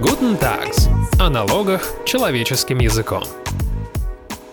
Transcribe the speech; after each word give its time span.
Guten 0.00 0.38
Tags. 0.38 0.88
О 1.18 1.28
налогах 1.28 1.82
человеческим 2.04 2.78
языком. 2.78 3.24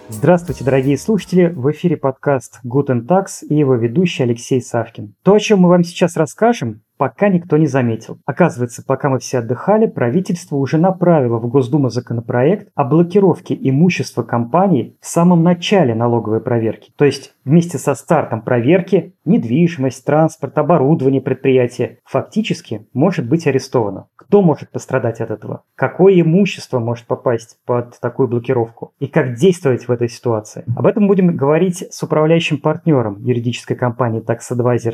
Здравствуйте, 0.10 0.64
дорогие 0.64 0.98
слушатели! 0.98 1.54
В 1.56 1.70
эфире 1.70 1.98
подкаст 1.98 2.62
Guten 2.66 3.06
Tax 3.06 3.46
и 3.48 3.54
его 3.54 3.76
ведущий 3.76 4.24
Алексей 4.24 4.60
Савкин. 4.60 5.14
То, 5.22 5.36
о 5.36 5.40
чем 5.40 5.60
мы 5.60 5.70
вам 5.70 5.84
сейчас 5.84 6.18
расскажем, 6.18 6.82
пока 6.98 7.30
никто 7.30 7.58
не 7.58 7.68
заметил. 7.68 8.20
Оказывается, 8.26 8.84
пока 8.86 9.10
мы 9.10 9.20
все 9.20 9.40
отдыхали, 9.40 9.88
правительство 9.88 10.56
уже 10.56 10.78
направило 10.78 11.38
в 11.38 11.48
Госдуму 11.48 11.90
законопроект 11.90 12.70
о 12.76 12.84
блокировке 12.84 13.58
имущества 13.60 14.24
компаний 14.24 14.98
в 15.02 15.08
самом 15.08 15.44
начале 15.44 15.96
налоговой 15.96 16.42
проверки. 16.42 16.92
То 16.96 17.06
есть 17.06 17.34
вместе 17.44 17.78
со 17.78 17.96
стартом 17.96 18.42
проверки 18.42 19.14
недвижимость, 19.26 20.06
транспорт, 20.06 20.58
оборудование 20.58 21.22
предприятия 21.22 22.00
фактически 22.06 22.88
может 22.94 23.28
быть 23.28 23.48
арестовано. 23.48 24.08
Кто 24.16 24.42
может 24.42 24.72
пострадать 24.72 25.22
от 25.22 25.32
этого? 25.32 25.64
Какое 25.76 26.20
имущество 26.22 26.80
может 26.80 27.06
попасть 27.06 27.58
под 27.66 28.00
такую 28.00 28.28
блокировку? 28.28 28.94
И 29.00 29.08
как 29.08 29.36
действовать 29.36 29.88
в 29.88 29.92
этой 29.92 30.10
ситуации? 30.10 30.64
Об 30.76 30.88
этом 30.88 31.08
будем 31.08 31.36
говорить 31.36 31.86
с 31.92 32.02
управляющим 32.02 32.60
партнером 32.60 33.22
юридической 33.24 33.76
компании 33.76 34.24
Tax 34.24 34.42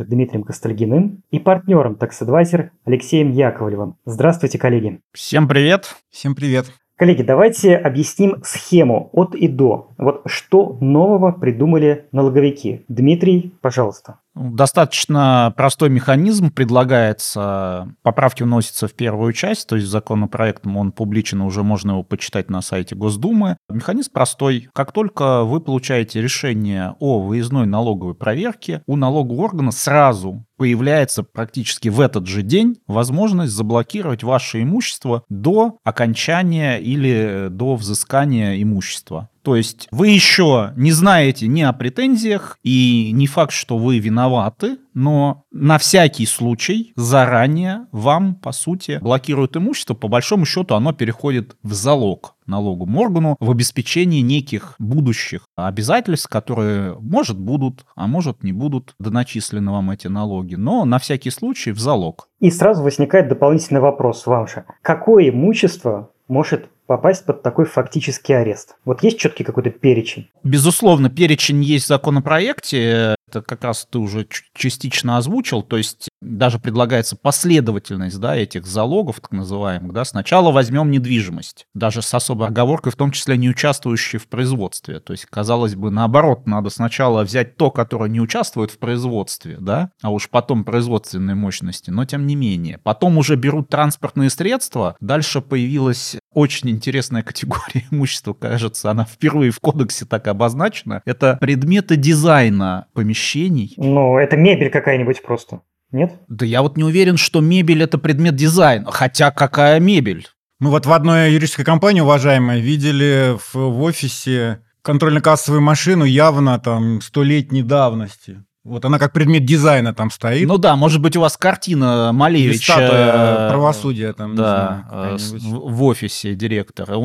Дмитрием 0.05 0.43
Костальгиным 0.43 1.23
и 1.31 1.39
партнером 1.39 1.90
партнером 1.91 1.95
Tax 1.95 2.21
Advisor 2.21 2.69
Алексеем 2.85 3.31
Яковлевым. 3.31 3.97
Здравствуйте, 4.05 4.57
коллеги. 4.57 4.99
Всем 5.13 5.47
привет. 5.47 5.95
Всем 6.09 6.35
привет. 6.35 6.71
Коллеги, 6.95 7.23
давайте 7.23 7.75
объясним 7.75 8.41
схему 8.43 9.09
от 9.13 9.33
и 9.33 9.47
до. 9.47 9.90
Вот 10.01 10.23
что 10.25 10.77
нового 10.81 11.31
придумали 11.31 12.07
налоговики. 12.11 12.83
Дмитрий, 12.87 13.53
пожалуйста. 13.61 14.17
Достаточно 14.33 15.53
простой 15.55 15.89
механизм 15.89 16.51
предлагается. 16.51 17.93
Поправки 18.01 18.43
вносятся 18.43 18.87
в 18.87 18.93
первую 18.93 19.33
часть, 19.33 19.67
то 19.67 19.75
есть 19.75 19.87
законопроектом 19.87 20.77
он 20.77 20.91
публичен, 20.91 21.41
уже 21.41 21.63
можно 21.63 21.91
его 21.91 22.03
почитать 22.03 22.49
на 22.49 22.61
сайте 22.61 22.95
Госдумы. 22.95 23.57
Механизм 23.69 24.11
простой. 24.11 24.69
Как 24.73 24.91
только 24.91 25.43
вы 25.43 25.59
получаете 25.59 26.21
решение 26.21 26.95
о 26.99 27.19
выездной 27.19 27.67
налоговой 27.67 28.15
проверке, 28.15 28.81
у 28.87 28.95
налогового 28.95 29.43
органа 29.43 29.71
сразу 29.71 30.45
появляется 30.57 31.23
практически 31.23 31.89
в 31.89 31.99
этот 31.99 32.27
же 32.27 32.41
день 32.41 32.77
возможность 32.87 33.51
заблокировать 33.51 34.23
ваше 34.23 34.61
имущество 34.61 35.23
до 35.27 35.77
окончания 35.83 36.77
или 36.77 37.47
до 37.49 37.75
взыскания 37.75 38.61
имущества. 38.61 39.29
То 39.43 39.55
есть 39.55 39.87
вы 39.91 40.09
еще 40.09 40.73
не 40.75 40.91
знаете 40.91 41.47
ни 41.47 41.61
о 41.61 41.73
претензиях, 41.73 42.57
и 42.63 43.11
не 43.13 43.27
факт, 43.27 43.51
что 43.51 43.77
вы 43.77 43.99
виноваты, 43.99 44.77
но 44.93 45.45
на 45.51 45.77
всякий 45.77 46.25
случай 46.25 46.93
заранее 46.95 47.87
вам, 47.91 48.35
по 48.35 48.51
сути, 48.51 48.99
блокируют 49.01 49.55
имущество. 49.57 49.93
По 49.93 50.07
большому 50.07 50.45
счету 50.45 50.75
оно 50.75 50.93
переходит 50.93 51.55
в 51.63 51.73
залог 51.73 52.35
налоговому 52.45 52.99
органу 52.99 53.37
в 53.39 53.49
обеспечении 53.49 54.21
неких 54.21 54.75
будущих 54.77 55.45
обязательств, 55.55 56.27
которые, 56.27 56.97
может, 56.99 57.39
будут, 57.39 57.85
а 57.95 58.07
может, 58.07 58.43
не 58.43 58.51
будут 58.51 58.93
доначислены 58.99 59.71
вам 59.71 59.91
эти 59.91 60.07
налоги, 60.07 60.55
но 60.55 60.85
на 60.85 60.99
всякий 60.99 61.31
случай 61.31 61.71
в 61.71 61.79
залог. 61.79 62.27
И 62.39 62.51
сразу 62.51 62.83
возникает 62.83 63.29
дополнительный 63.29 63.81
вопрос 63.81 64.25
вам 64.25 64.47
же. 64.47 64.65
Какое 64.81 65.29
имущество 65.29 66.11
может 66.27 66.69
попасть 66.91 67.25
под 67.25 67.41
такой 67.41 67.63
фактический 67.63 68.33
арест? 68.33 68.75
Вот 68.83 69.01
есть 69.01 69.17
четкий 69.17 69.45
какой-то 69.45 69.69
перечень? 69.69 70.29
Безусловно, 70.43 71.09
перечень 71.09 71.63
есть 71.63 71.85
в 71.85 71.87
законопроекте. 71.87 73.15
Это 73.29 73.41
как 73.41 73.63
раз 73.63 73.87
ты 73.89 73.97
уже 73.97 74.27
частично 74.53 75.15
озвучил. 75.15 75.63
То 75.63 75.77
есть 75.77 76.09
даже 76.21 76.59
предлагается 76.59 77.15
последовательность 77.15 78.19
да, 78.19 78.35
этих 78.35 78.65
залогов, 78.65 79.19
так 79.19 79.31
называемых. 79.31 79.91
Да. 79.91 80.05
Сначала 80.05 80.51
возьмем 80.51 80.91
недвижимость, 80.91 81.67
даже 81.73 82.01
с 82.01 82.13
особой 82.13 82.47
оговоркой, 82.47 82.91
в 82.91 82.95
том 82.95 83.11
числе 83.11 83.37
не 83.37 83.49
участвующие 83.49 84.19
в 84.19 84.27
производстве. 84.27 84.99
То 84.99 85.13
есть, 85.13 85.25
казалось 85.25 85.75
бы, 85.75 85.89
наоборот, 85.89 86.45
надо 86.45 86.69
сначала 86.69 87.23
взять 87.23 87.57
то, 87.57 87.71
которое 87.71 88.09
не 88.09 88.21
участвует 88.21 88.71
в 88.71 88.77
производстве, 88.77 89.57
да, 89.59 89.91
а 90.01 90.11
уж 90.11 90.29
потом 90.29 90.63
производственные 90.63 91.35
мощности, 91.35 91.89
но 91.89 92.05
тем 92.05 92.27
не 92.27 92.35
менее. 92.35 92.77
Потом 92.77 93.17
уже 93.17 93.35
берут 93.35 93.69
транспортные 93.69 94.29
средства. 94.29 94.95
Дальше 94.99 95.41
появилась 95.41 96.17
очень 96.33 96.69
интересная 96.69 97.23
категория 97.31 97.85
имущества, 97.91 98.33
кажется, 98.33 98.91
она 98.91 99.05
впервые 99.05 99.51
в 99.51 99.59
кодексе 99.59 100.05
так 100.05 100.27
обозначена. 100.27 101.01
Это 101.05 101.37
предметы 101.41 101.95
дизайна 101.95 102.87
помещений. 102.93 103.73
Ну, 103.77 104.17
это 104.17 104.37
мебель 104.37 104.69
какая-нибудь 104.69 105.23
просто. 105.23 105.61
Нет? 105.91 106.13
Да 106.27 106.45
я 106.45 106.61
вот 106.61 106.77
не 106.77 106.83
уверен, 106.83 107.17
что 107.17 107.41
мебель 107.41 107.83
это 107.83 107.97
предмет 107.97 108.35
дизайна. 108.35 108.91
Хотя 108.91 109.31
какая 109.31 109.79
мебель? 109.79 110.27
Мы 110.59 110.69
вот 110.69 110.85
в 110.85 110.93
одной 110.93 111.31
юридической 111.31 111.63
компании, 111.63 112.01
уважаемая, 112.01 112.59
видели 112.59 113.35
в, 113.37 113.55
в 113.55 113.81
офисе 113.81 114.61
контрольно-кассовую 114.83 115.61
машину 115.61 116.05
явно 116.05 116.59
там 116.59 117.01
столетней 117.01 117.63
давности. 117.63 118.43
Вот 118.63 118.85
она 118.85 118.99
как 118.99 119.11
предмет 119.11 119.43
дизайна 119.43 119.91
там 119.91 120.11
стоит. 120.11 120.47
Ну 120.47 120.59
да, 120.59 120.75
может 120.75 121.01
быть, 121.01 121.15
у 121.15 121.21
вас 121.21 121.35
картина 121.35 122.11
Малевича. 122.13 122.73
статуя 122.73 123.49
правосудия 123.49 124.13
там. 124.13 124.35
Да, 124.35 124.85
знаю, 125.17 125.17
в 125.49 125.83
офисе 125.83 126.35
директора. 126.35 126.95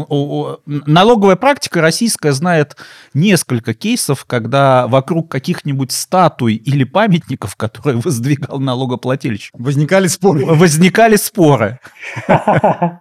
Налоговая 0.67 1.37
практика 1.37 1.81
российская 1.81 2.33
знает 2.33 2.77
несколько 3.15 3.73
кейсов, 3.73 4.27
когда 4.27 4.87
вокруг 4.87 5.31
каких-нибудь 5.31 5.93
статуй 5.93 6.57
или 6.57 6.85
памятников, 6.85 7.57
которые 7.57 8.01
воздвигал 8.05 8.61
налогоплательщик. 8.61 9.55
Возникали 9.55 10.09
споры. 10.09 10.45
Возникали 10.45 11.17
споры. 11.17 11.81